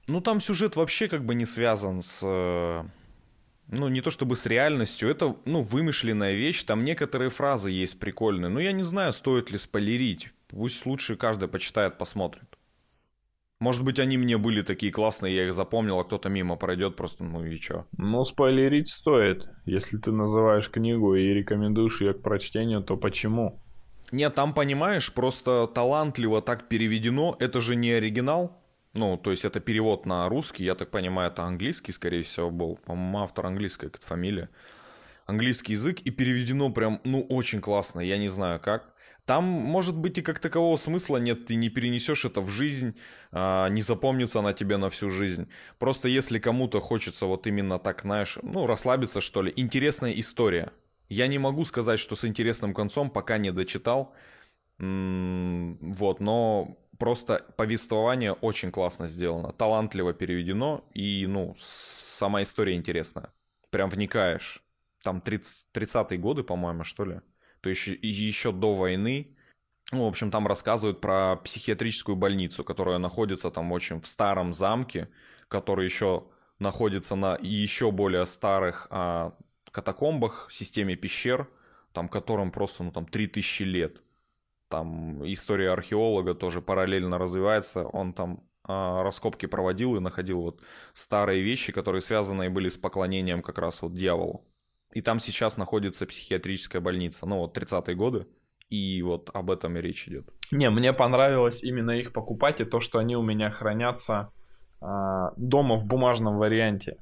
Ну, 0.09 0.21
там 0.21 0.41
сюжет 0.41 0.75
вообще 0.75 1.07
как 1.07 1.23
бы 1.23 1.35
не 1.35 1.45
связан 1.45 2.01
с... 2.01 2.21
Э, 2.23 2.83
ну, 3.67 3.87
не 3.89 4.01
то 4.01 4.09
чтобы 4.09 4.35
с 4.35 4.47
реальностью, 4.47 5.07
это, 5.07 5.35
ну, 5.45 5.61
вымышленная 5.61 6.33
вещь, 6.33 6.63
там 6.63 6.83
некоторые 6.83 7.29
фразы 7.29 7.69
есть 7.69 7.99
прикольные, 7.99 8.49
но 8.49 8.59
я 8.59 8.71
не 8.71 8.81
знаю, 8.81 9.13
стоит 9.13 9.51
ли 9.51 9.59
спойлерить. 9.59 10.29
Пусть 10.47 10.85
лучше 10.87 11.15
каждый 11.15 11.47
почитает, 11.47 11.99
посмотрит. 11.99 12.57
Может 13.59 13.83
быть, 13.83 13.99
они 13.99 14.17
мне 14.17 14.37
были 14.37 14.63
такие 14.63 14.91
классные, 14.91 15.35
я 15.35 15.45
их 15.45 15.53
запомнил, 15.53 15.99
а 15.99 16.03
кто-то 16.03 16.29
мимо 16.29 16.55
пройдет 16.55 16.95
просто, 16.95 17.23
ну 17.23 17.45
и 17.45 17.55
чё. 17.57 17.85
Ну, 17.97 18.25
спойлерить 18.25 18.89
стоит. 18.89 19.47
Если 19.65 19.97
ты 19.97 20.11
называешь 20.11 20.71
книгу 20.71 21.13
и 21.13 21.33
рекомендуешь 21.33 22.01
ее 22.01 22.13
к 22.13 22.23
прочтению, 22.23 22.81
то 22.81 22.97
почему? 22.97 23.61
Нет, 24.11 24.33
там, 24.33 24.55
понимаешь, 24.55 25.13
просто 25.13 25.67
талантливо 25.67 26.41
так 26.41 26.67
переведено, 26.67 27.35
это 27.39 27.59
же 27.59 27.75
не 27.75 27.91
оригинал. 27.91 28.58
Ну, 28.93 29.17
то 29.17 29.31
есть 29.31 29.45
это 29.45 29.59
перевод 29.59 30.05
на 30.05 30.27
русский, 30.29 30.63
я 30.63 30.75
так 30.75 30.89
понимаю, 30.89 31.31
это 31.31 31.43
английский, 31.43 31.91
скорее 31.91 32.23
всего, 32.23 32.49
был. 32.49 32.79
По-моему, 32.85 33.19
автор 33.19 33.45
английская 33.45 33.89
как 33.89 34.01
фамилия. 34.01 34.49
Английский 35.27 35.73
язык 35.73 35.99
и 36.01 36.09
переведено 36.09 36.71
прям, 36.71 36.99
ну, 37.03 37.21
очень 37.21 37.61
классно, 37.61 37.99
я 37.99 38.17
не 38.17 38.29
знаю 38.29 38.59
как. 38.59 38.93
Там, 39.25 39.43
может 39.43 39.95
быть, 39.95 40.17
и 40.17 40.23
как 40.23 40.39
такового 40.39 40.75
смысла 40.75 41.17
нет, 41.17 41.45
ты 41.45 41.53
не 41.53 41.69
перенесешь 41.69 42.25
это 42.25 42.41
в 42.41 42.49
жизнь, 42.49 42.95
а, 43.31 43.69
не 43.69 43.83
запомнится 43.83 44.39
она 44.39 44.53
тебе 44.53 44.77
на 44.77 44.89
всю 44.89 45.11
жизнь. 45.11 45.47
Просто 45.77 46.07
если 46.09 46.39
кому-то 46.39 46.79
хочется 46.79 47.27
вот 47.27 47.45
именно 47.45 47.77
так, 47.77 48.01
знаешь, 48.01 48.39
ну, 48.41 48.65
расслабиться, 48.65 49.21
что 49.21 49.43
ли, 49.43 49.53
интересная 49.55 50.13
история. 50.13 50.71
Я 51.09 51.27
не 51.27 51.37
могу 51.37 51.63
сказать, 51.63 51.99
что 51.99 52.15
с 52.15 52.25
интересным 52.25 52.73
концом, 52.73 53.11
пока 53.11 53.37
не 53.37 53.51
дочитал. 53.51 54.15
М 54.79 55.73
-м 55.73 55.93
вот, 55.93 56.19
но 56.21 56.77
просто 56.99 57.45
повествование 57.57 58.33
очень 58.33 58.71
классно 58.71 59.07
сделано, 59.07 59.51
талантливо 59.51 60.13
переведено, 60.13 60.85
и, 60.93 61.25
ну, 61.27 61.55
сама 61.57 62.43
история 62.43 62.75
интересная. 62.75 63.31
Прям 63.71 63.89
вникаешь. 63.89 64.61
Там 65.01 65.21
30, 65.21 65.67
30-е 65.73 66.17
годы, 66.19 66.43
по-моему, 66.43 66.83
что 66.83 67.05
ли? 67.05 67.21
То 67.61 67.69
есть 67.69 67.87
еще 67.87 68.51
до 68.51 68.75
войны. 68.75 69.35
Ну, 69.91 70.05
в 70.05 70.07
общем, 70.07 70.29
там 70.29 70.45
рассказывают 70.45 71.01
про 71.01 71.37
психиатрическую 71.37 72.15
больницу, 72.15 72.63
которая 72.63 72.99
находится 72.99 73.49
там 73.49 73.71
очень 73.71 74.01
в 74.01 74.05
старом 74.05 74.53
замке, 74.53 75.09
который 75.47 75.85
еще 75.85 76.25
находится 76.59 77.15
на 77.15 77.37
еще 77.41 77.91
более 77.91 78.25
старых 78.25 78.87
а, 78.89 79.33
катакомбах, 79.71 80.49
системе 80.51 80.95
пещер, 80.95 81.49
там 81.93 82.09
которым 82.09 82.51
просто, 82.51 82.83
ну, 82.83 82.91
там 82.91 83.05
3000 83.07 83.63
лет 83.63 84.01
там 84.69 85.23
история 85.25 85.71
археолога 85.71 86.35
тоже 86.35 86.61
параллельно 86.61 87.17
развивается. 87.17 87.85
Он 87.87 88.13
там 88.13 88.43
э, 88.67 89.01
раскопки 89.01 89.47
проводил 89.47 89.95
и 89.95 89.99
находил 89.99 90.41
вот 90.41 90.61
старые 90.93 91.41
вещи, 91.41 91.73
которые 91.73 92.01
связаны 92.01 92.49
были 92.49 92.69
с 92.69 92.77
поклонением 92.77 93.41
как 93.41 93.57
раз 93.57 93.81
вот 93.81 93.93
дьяволу. 93.93 94.45
И 94.93 95.01
там 95.01 95.19
сейчас 95.19 95.57
находится 95.57 96.05
психиатрическая 96.05 96.81
больница, 96.81 97.27
ну 97.27 97.39
вот 97.39 97.57
30-е 97.57 97.95
годы, 97.95 98.27
и 98.69 99.01
вот 99.01 99.29
об 99.33 99.51
этом 99.51 99.77
и 99.77 99.81
речь 99.81 100.07
идет. 100.07 100.29
Не, 100.51 100.69
мне 100.69 100.93
понравилось 100.93 101.63
именно 101.63 101.91
их 101.91 102.13
покупать 102.13 102.61
и 102.61 102.65
то, 102.65 102.79
что 102.79 102.99
они 102.99 103.15
у 103.15 103.21
меня 103.21 103.51
хранятся 103.51 104.31
э, 104.81 104.85
дома 105.37 105.75
в 105.77 105.85
бумажном 105.85 106.37
варианте. 106.37 106.97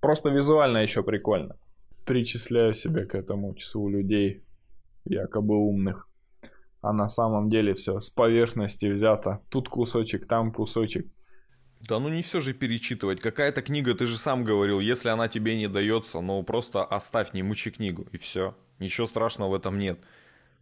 Просто 0.00 0.30
визуально 0.30 0.78
еще 0.78 1.02
прикольно. 1.02 1.56
Причисляю 2.06 2.74
себя 2.74 3.06
к 3.06 3.14
этому 3.14 3.54
числу 3.54 3.88
людей, 3.88 4.42
якобы 5.04 5.56
умных. 5.56 6.09
А 6.82 6.92
на 6.92 7.08
самом 7.08 7.48
деле 7.50 7.74
все 7.74 8.00
с 8.00 8.10
поверхности 8.10 8.86
взято. 8.86 9.42
Тут 9.50 9.68
кусочек, 9.68 10.26
там 10.26 10.52
кусочек. 10.52 11.06
Да 11.80 11.98
ну 11.98 12.08
не 12.08 12.22
все 12.22 12.40
же 12.40 12.52
перечитывать. 12.52 13.20
Какая-то 13.20 13.62
книга, 13.62 13.94
ты 13.94 14.06
же 14.06 14.18
сам 14.18 14.44
говорил, 14.44 14.80
если 14.80 15.08
она 15.08 15.28
тебе 15.28 15.56
не 15.56 15.66
дается, 15.66 16.20
ну 16.20 16.42
просто 16.42 16.84
оставь, 16.84 17.32
не 17.32 17.42
мучи 17.42 17.70
книгу, 17.70 18.06
и 18.12 18.18
все. 18.18 18.54
Ничего 18.78 19.06
страшного 19.06 19.50
в 19.50 19.54
этом 19.54 19.78
нет. 19.78 19.98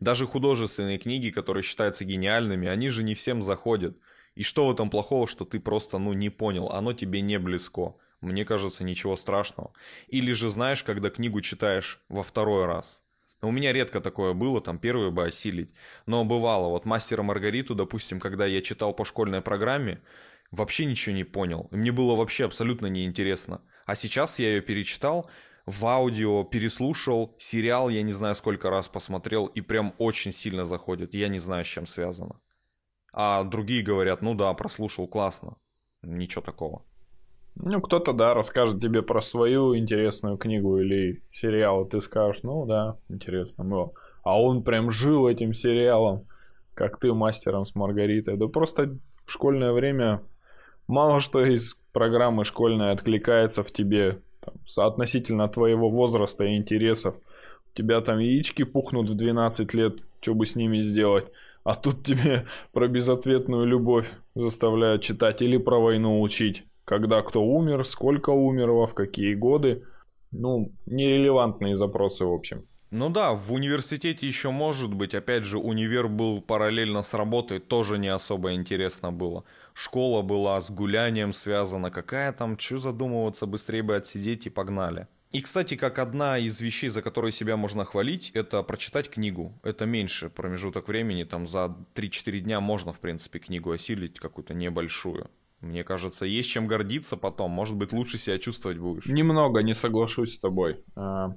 Даже 0.00 0.26
художественные 0.26 0.98
книги, 0.98 1.30
которые 1.30 1.62
считаются 1.62 2.04
гениальными, 2.04 2.68
они 2.68 2.88
же 2.88 3.02
не 3.02 3.14
всем 3.14 3.42
заходят. 3.42 3.96
И 4.36 4.44
что 4.44 4.68
в 4.68 4.70
этом 4.70 4.90
плохого, 4.90 5.26
что 5.26 5.44
ты 5.44 5.58
просто, 5.58 5.98
ну, 5.98 6.12
не 6.12 6.30
понял, 6.30 6.68
оно 6.68 6.92
тебе 6.92 7.20
не 7.20 7.38
близко. 7.40 7.96
Мне 8.20 8.44
кажется, 8.44 8.84
ничего 8.84 9.16
страшного. 9.16 9.72
Или 10.06 10.32
же 10.32 10.50
знаешь, 10.50 10.84
когда 10.84 11.10
книгу 11.10 11.40
читаешь 11.40 12.00
во 12.08 12.22
второй 12.22 12.66
раз. 12.66 13.02
У 13.40 13.52
меня 13.52 13.72
редко 13.72 14.00
такое 14.00 14.32
было, 14.32 14.60
там 14.60 14.78
первый 14.78 15.10
бы 15.10 15.26
осилить. 15.26 15.72
Но 16.06 16.24
бывало, 16.24 16.68
вот 16.68 16.84
«Мастера 16.84 17.22
Маргариту», 17.22 17.74
допустим, 17.74 18.18
когда 18.18 18.46
я 18.46 18.60
читал 18.62 18.92
по 18.92 19.04
школьной 19.04 19.42
программе, 19.42 20.02
вообще 20.50 20.86
ничего 20.86 21.14
не 21.14 21.24
понял. 21.24 21.68
Мне 21.70 21.92
было 21.92 22.16
вообще 22.16 22.46
абсолютно 22.46 22.86
неинтересно. 22.86 23.62
А 23.86 23.94
сейчас 23.94 24.40
я 24.40 24.48
ее 24.48 24.60
перечитал, 24.60 25.30
в 25.66 25.86
аудио 25.86 26.44
переслушал, 26.44 27.36
сериал 27.38 27.90
я 27.90 28.02
не 28.02 28.12
знаю 28.12 28.34
сколько 28.34 28.70
раз 28.70 28.88
посмотрел, 28.88 29.46
и 29.46 29.60
прям 29.60 29.94
очень 29.98 30.32
сильно 30.32 30.64
заходит. 30.64 31.14
Я 31.14 31.28
не 31.28 31.38
знаю, 31.38 31.64
с 31.64 31.68
чем 31.68 31.86
связано. 31.86 32.40
А 33.12 33.44
другие 33.44 33.82
говорят, 33.82 34.20
ну 34.22 34.34
да, 34.34 34.52
прослушал, 34.54 35.06
классно. 35.06 35.58
Ничего 36.02 36.42
такого. 36.42 36.87
Ну, 37.60 37.80
кто-то, 37.80 38.12
да, 38.12 38.34
расскажет 38.34 38.80
тебе 38.80 39.02
про 39.02 39.20
свою 39.20 39.76
интересную 39.76 40.36
книгу 40.36 40.78
или 40.78 41.22
сериал, 41.32 41.84
и 41.84 41.90
ты 41.90 42.00
скажешь, 42.00 42.42
ну 42.44 42.64
да, 42.66 42.96
интересно 43.08 43.64
было. 43.64 43.92
А 44.22 44.40
он 44.40 44.62
прям 44.62 44.90
жил 44.90 45.26
этим 45.26 45.52
сериалом, 45.52 46.26
как 46.74 47.00
ты 47.00 47.12
мастером 47.12 47.64
с 47.64 47.74
Маргаритой. 47.74 48.36
Да 48.36 48.46
просто 48.46 48.96
в 49.24 49.32
школьное 49.32 49.72
время 49.72 50.22
мало 50.86 51.18
что 51.18 51.40
из 51.40 51.74
программы 51.92 52.44
школьной 52.44 52.92
откликается 52.92 53.64
в 53.64 53.72
тебе 53.72 54.20
там, 54.40 54.54
соотносительно 54.66 55.48
твоего 55.48 55.90
возраста 55.90 56.44
и 56.44 56.56
интересов. 56.56 57.16
У 57.72 57.76
тебя 57.76 58.00
там 58.00 58.20
яички 58.20 58.62
пухнут 58.62 59.10
в 59.10 59.16
12 59.16 59.74
лет, 59.74 59.98
что 60.20 60.34
бы 60.34 60.46
с 60.46 60.54
ними 60.54 60.78
сделать. 60.78 61.26
А 61.64 61.74
тут 61.74 62.04
тебе 62.04 62.46
про 62.72 62.86
безответную 62.86 63.66
любовь 63.66 64.12
заставляют 64.36 65.02
читать 65.02 65.42
или 65.42 65.56
про 65.56 65.80
войну 65.80 66.20
учить 66.20 66.67
когда 66.88 67.20
кто 67.22 67.44
умер, 67.44 67.84
сколько 67.84 68.30
умерло, 68.30 68.86
в 68.86 68.94
какие 68.94 69.34
годы. 69.34 69.84
Ну, 70.30 70.72
нерелевантные 70.86 71.74
запросы, 71.74 72.24
в 72.24 72.32
общем. 72.32 72.64
Ну 72.90 73.10
да, 73.10 73.34
в 73.34 73.52
университете 73.52 74.26
еще 74.26 74.50
может 74.50 74.94
быть, 74.94 75.14
опять 75.14 75.44
же, 75.44 75.58
универ 75.58 76.08
был 76.08 76.40
параллельно 76.40 77.02
с 77.02 77.12
работой, 77.12 77.58
тоже 77.58 77.98
не 77.98 78.08
особо 78.08 78.54
интересно 78.54 79.12
было. 79.12 79.44
Школа 79.74 80.22
была 80.22 80.58
с 80.58 80.70
гулянием 80.70 81.34
связана, 81.34 81.90
какая 81.90 82.32
там, 82.32 82.58
что 82.58 82.78
задумываться, 82.78 83.44
быстрее 83.44 83.82
бы 83.82 83.94
отсидеть 83.94 84.46
и 84.46 84.50
погнали. 84.50 85.06
И, 85.30 85.42
кстати, 85.42 85.76
как 85.76 85.98
одна 85.98 86.38
из 86.38 86.58
вещей, 86.62 86.88
за 86.88 87.02
которые 87.02 87.32
себя 87.32 87.58
можно 87.58 87.84
хвалить, 87.84 88.30
это 88.32 88.62
прочитать 88.62 89.10
книгу. 89.10 89.52
Это 89.62 89.84
меньше 89.84 90.30
промежуток 90.30 90.88
времени, 90.88 91.24
там 91.24 91.46
за 91.46 91.76
3-4 91.94 92.40
дня 92.40 92.60
можно, 92.60 92.94
в 92.94 93.00
принципе, 93.00 93.38
книгу 93.38 93.70
осилить 93.70 94.18
какую-то 94.18 94.54
небольшую. 94.54 95.28
Мне 95.60 95.82
кажется, 95.82 96.24
есть 96.24 96.48
чем 96.48 96.66
гордиться 96.66 97.16
потом. 97.16 97.50
Может 97.50 97.76
быть, 97.76 97.92
лучше 97.92 98.18
себя 98.18 98.38
чувствовать 98.38 98.78
будешь. 98.78 99.06
Немного 99.06 99.62
не 99.62 99.74
соглашусь 99.74 100.34
с 100.34 100.38
тобой. 100.38 100.84
А, 100.94 101.34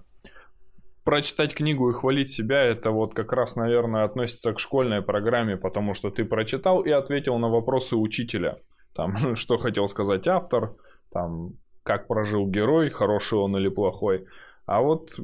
прочитать 1.03 1.55
книгу 1.55 1.89
и 1.89 1.93
хвалить 1.93 2.29
себя, 2.29 2.61
это 2.61 2.91
вот 2.91 3.15
как 3.15 3.33
раз, 3.33 3.55
наверное, 3.55 4.03
относится 4.03 4.53
к 4.53 4.59
школьной 4.59 5.01
программе, 5.01 5.57
потому 5.57 5.95
что 5.95 6.11
ты 6.11 6.23
прочитал 6.23 6.81
и 6.81 6.91
ответил 6.91 7.37
на 7.39 7.49
вопросы 7.49 7.95
учителя. 7.95 8.59
Там, 8.93 9.15
что 9.35 9.57
хотел 9.57 9.87
сказать 9.87 10.27
автор, 10.27 10.75
там, 11.11 11.53
как 11.81 12.07
прожил 12.07 12.47
герой, 12.47 12.91
хороший 12.91 13.39
он 13.39 13.57
или 13.57 13.69
плохой. 13.69 14.25
А 14.67 14.81
вот 14.81 15.19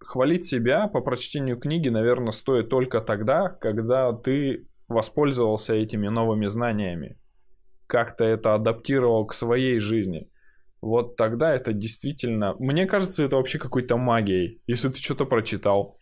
хвалить 0.00 0.44
себя 0.44 0.86
по 0.86 1.00
прочтению 1.00 1.58
книги, 1.58 1.88
наверное, 1.88 2.32
стоит 2.32 2.68
только 2.68 3.00
тогда, 3.00 3.48
когда 3.48 4.12
ты 4.12 4.68
воспользовался 4.86 5.72
этими 5.72 6.08
новыми 6.08 6.44
знаниями 6.44 7.16
как-то 7.86 8.24
это 8.24 8.54
адаптировал 8.54 9.26
к 9.26 9.34
своей 9.34 9.80
жизни, 9.80 10.28
вот 10.80 11.16
тогда 11.16 11.54
это 11.54 11.72
действительно... 11.72 12.54
Мне 12.58 12.86
кажется, 12.86 13.24
это 13.24 13.36
вообще 13.36 13.58
какой-то 13.58 13.96
магией. 13.96 14.60
Если 14.66 14.88
ты 14.88 15.00
что-то 15.00 15.24
прочитал, 15.24 15.98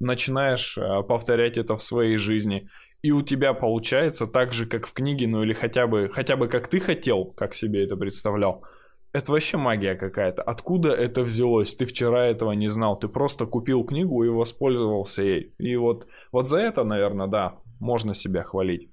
начинаешь 0.00 0.78
э, 0.78 1.02
повторять 1.02 1.58
это 1.58 1.76
в 1.76 1.82
своей 1.82 2.16
жизни, 2.16 2.68
и 3.02 3.12
у 3.12 3.20
тебя 3.20 3.52
получается 3.52 4.26
так 4.26 4.54
же, 4.54 4.66
как 4.66 4.86
в 4.86 4.94
книге, 4.94 5.28
ну 5.28 5.42
или 5.42 5.52
хотя 5.52 5.86
бы, 5.86 6.08
хотя 6.08 6.36
бы 6.36 6.48
как 6.48 6.68
ты 6.68 6.80
хотел, 6.80 7.26
как 7.26 7.54
себе 7.54 7.84
это 7.84 7.96
представлял, 7.96 8.64
это 9.12 9.32
вообще 9.32 9.58
магия 9.58 9.94
какая-то. 9.94 10.42
Откуда 10.42 10.92
это 10.92 11.22
взялось? 11.22 11.74
Ты 11.74 11.84
вчера 11.84 12.26
этого 12.26 12.52
не 12.52 12.68
знал. 12.68 12.98
Ты 12.98 13.08
просто 13.08 13.46
купил 13.46 13.84
книгу 13.84 14.24
и 14.24 14.28
воспользовался 14.28 15.22
ей. 15.22 15.54
И 15.58 15.76
вот, 15.76 16.06
вот 16.32 16.48
за 16.48 16.58
это, 16.58 16.84
наверное, 16.84 17.26
да, 17.26 17.58
можно 17.80 18.14
себя 18.14 18.42
хвалить. 18.42 18.90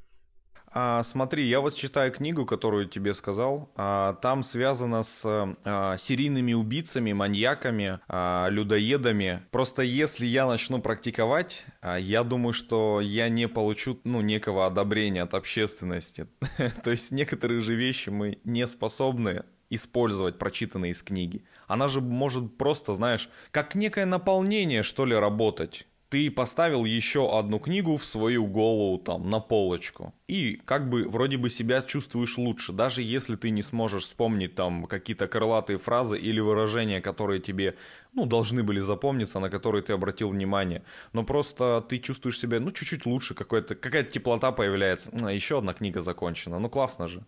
А, 0.76 1.04
смотри, 1.04 1.46
я 1.48 1.60
вот 1.62 1.76
читаю 1.76 2.12
книгу, 2.12 2.46
которую 2.46 2.88
тебе 2.88 3.14
сказал. 3.14 3.72
А, 3.76 4.14
там 4.16 4.42
связано 4.42 5.04
с 5.04 5.24
а, 5.26 5.98
серийными 5.98 6.54
убийцами, 6.54 7.14
маньяками, 7.14 8.00
а, 8.08 8.48
людоедами. 8.50 9.44
Просто 9.52 9.84
если 9.84 10.26
я 10.26 10.48
начну 10.48 10.82
практиковать, 10.82 11.66
а, 11.82 11.98
я 11.98 12.24
думаю, 12.24 12.54
что 12.54 13.02
я 13.02 13.30
не 13.30 13.48
получу 13.48 14.00
ну, 14.04 14.22
некого 14.22 14.66
одобрения 14.66 15.22
от 15.22 15.36
общественности. 15.36 16.28
То 16.84 16.90
есть 16.90 17.12
некоторые 17.12 17.60
же 17.60 17.76
вещи 17.76 18.10
мы 18.10 18.40
не 18.44 18.66
способны 18.66 19.44
использовать 19.70 20.40
прочитанные 20.40 20.92
из 20.92 21.04
книги. 21.04 21.46
Она 21.68 21.88
же 21.88 22.02
может 22.02 22.58
просто, 22.58 22.94
знаешь, 22.94 23.30
как 23.52 23.76
некое 23.76 24.06
наполнение, 24.06 24.84
что 24.84 25.06
ли, 25.06 25.16
работать 25.16 25.88
ты 26.14 26.30
поставил 26.30 26.86
еще 26.86 27.40
одну 27.40 27.58
книгу 27.58 27.98
в 27.98 28.06
свою 28.06 28.46
голову 28.46 29.00
там 29.00 29.32
на 29.32 29.40
полочку. 29.40 30.14
И 30.28 30.62
как 30.64 30.88
бы 30.88 31.10
вроде 31.10 31.38
бы 31.38 31.50
себя 31.50 31.82
чувствуешь 31.82 32.38
лучше, 32.38 32.72
даже 32.72 33.02
если 33.02 33.36
ты 33.36 33.50
не 33.50 33.64
сможешь 33.64 34.04
вспомнить 34.04 34.54
там 34.54 34.86
какие-то 34.86 35.28
крылатые 35.28 35.80
фразы 35.80 36.20
или 36.20 36.40
выражения, 36.40 37.02
которые 37.02 37.40
тебе, 37.40 37.76
ну, 38.14 38.28
должны 38.28 38.62
были 38.62 38.80
запомниться, 38.80 39.40
на 39.40 39.50
которые 39.50 39.82
ты 39.82 39.94
обратил 39.94 40.30
внимание. 40.30 40.84
Но 41.14 41.24
просто 41.24 41.84
ты 41.90 41.98
чувствуешь 41.98 42.40
себя, 42.40 42.60
ну, 42.60 42.72
чуть-чуть 42.72 43.08
лучше, 43.08 43.34
какая-то 43.34 43.74
какая 43.74 44.04
теплота 44.04 44.52
появляется. 44.52 45.12
А, 45.20 45.32
еще 45.32 45.58
одна 45.58 45.74
книга 45.74 46.02
закончена. 46.02 46.60
Ну, 46.60 46.70
классно 46.70 47.08
же. 47.08 47.26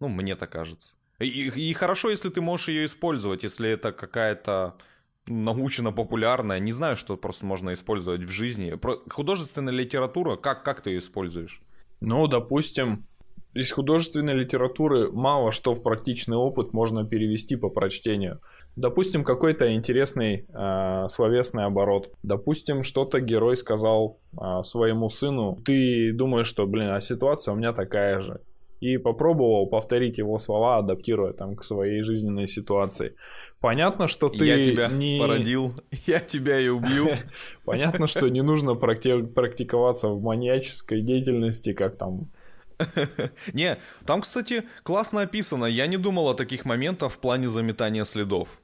Ну, 0.00 0.08
мне 0.08 0.36
так 0.36 0.50
кажется. 0.50 0.94
И, 1.18 1.50
и 1.50 1.72
хорошо, 1.74 2.08
если 2.08 2.30
ты 2.30 2.40
можешь 2.40 2.68
ее 2.68 2.86
использовать, 2.86 3.42
если 3.42 3.68
это 3.68 3.92
какая-то 3.92 4.78
научно-популярная. 5.26 6.58
Не 6.58 6.72
знаю, 6.72 6.96
что 6.96 7.16
просто 7.16 7.46
можно 7.46 7.72
использовать 7.72 8.24
в 8.24 8.30
жизни. 8.30 8.78
Художественная 9.08 9.72
литература, 9.72 10.36
как, 10.36 10.64
как 10.64 10.80
ты 10.80 10.90
ее 10.90 10.98
используешь? 10.98 11.62
Ну, 12.00 12.26
допустим, 12.26 13.06
из 13.54 13.70
художественной 13.70 14.32
литературы 14.34 15.12
мало 15.12 15.52
что 15.52 15.74
в 15.74 15.82
практичный 15.82 16.36
опыт 16.36 16.72
можно 16.72 17.06
перевести 17.06 17.56
по 17.56 17.68
прочтению. 17.68 18.40
Допустим, 18.76 19.22
какой-то 19.24 19.74
интересный 19.74 20.46
э, 20.48 21.08
словесный 21.08 21.64
оборот. 21.64 22.10
Допустим, 22.22 22.82
что-то 22.82 23.20
герой 23.20 23.56
сказал 23.56 24.18
э, 24.32 24.62
своему 24.62 25.10
сыну. 25.10 25.60
Ты 25.64 26.12
думаешь, 26.12 26.46
что, 26.46 26.66
блин, 26.66 26.88
а 26.90 27.00
ситуация 27.00 27.52
у 27.52 27.56
меня 27.56 27.74
такая 27.74 28.20
же 28.20 28.40
и 28.82 28.98
попробовал 28.98 29.68
повторить 29.68 30.18
его 30.18 30.38
слова, 30.38 30.78
адаптируя 30.78 31.32
там 31.32 31.54
к 31.54 31.62
своей 31.62 32.02
жизненной 32.02 32.48
ситуации. 32.48 33.14
Понятно, 33.60 34.08
что 34.08 34.28
ты 34.28 34.44
я 34.44 34.64
тебя 34.64 34.88
не... 34.88 35.20
породил, 35.20 35.72
я 36.06 36.18
тебя 36.18 36.58
и 36.58 36.66
убью. 36.66 37.10
Понятно, 37.64 38.08
что 38.08 38.28
не 38.28 38.42
нужно 38.42 38.74
практиковаться 38.74 40.08
в 40.08 40.20
маньяческой 40.20 41.00
деятельности, 41.00 41.72
как 41.72 41.96
там 41.96 42.32
не, 43.52 43.78
там, 44.04 44.22
кстати, 44.22 44.64
классно 44.82 45.20
описано. 45.20 45.66
Я 45.66 45.86
не 45.86 45.96
думал 45.96 46.28
о 46.30 46.34
таких 46.34 46.64
моментах 46.64 47.12
в 47.12 47.18
плане 47.20 47.46
заметания 47.46 48.04
следов. 48.04 48.60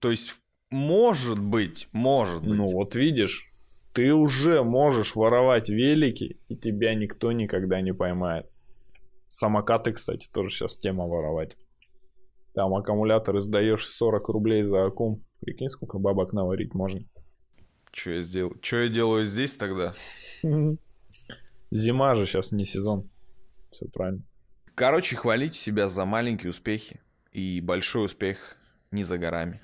То 0.00 0.10
есть, 0.10 0.40
может 0.72 1.38
быть, 1.38 1.86
может 1.92 2.42
быть. 2.42 2.56
Ну 2.56 2.66
вот 2.66 2.96
видишь, 2.96 3.52
ты 3.92 4.12
уже 4.12 4.64
можешь 4.64 5.14
воровать 5.14 5.68
велики, 5.68 6.40
и 6.48 6.56
тебя 6.56 6.96
никто 6.96 7.30
никогда 7.30 7.80
не 7.80 7.94
поймает. 7.94 8.46
Самокаты, 9.34 9.92
кстати, 9.92 10.28
тоже 10.30 10.50
сейчас 10.50 10.76
тема 10.76 11.06
воровать. 11.06 11.56
Там 12.52 12.74
аккумулятор 12.74 13.40
сдаешь 13.40 13.88
40 13.88 14.28
рублей 14.28 14.62
за 14.62 14.84
аккум. 14.84 15.24
Прикинь, 15.40 15.70
сколько 15.70 15.98
бабок 15.98 16.34
наварить 16.34 16.74
можно. 16.74 17.00
Что 17.90 18.10
я 18.10 18.20
сделал? 18.20 18.52
Что 18.60 18.82
я 18.82 18.88
делаю 18.90 19.24
здесь 19.24 19.56
тогда? 19.56 19.94
Зима 21.70 22.14
же 22.14 22.26
сейчас 22.26 22.52
не 22.52 22.66
сезон. 22.66 23.08
Все 23.70 23.88
правильно. 23.88 24.22
Короче, 24.74 25.16
хвалите 25.16 25.56
себя 25.56 25.88
за 25.88 26.04
маленькие 26.04 26.50
успехи. 26.50 27.00
И 27.32 27.62
большой 27.62 28.04
успех 28.04 28.58
не 28.90 29.02
за 29.02 29.16
горами. 29.16 29.62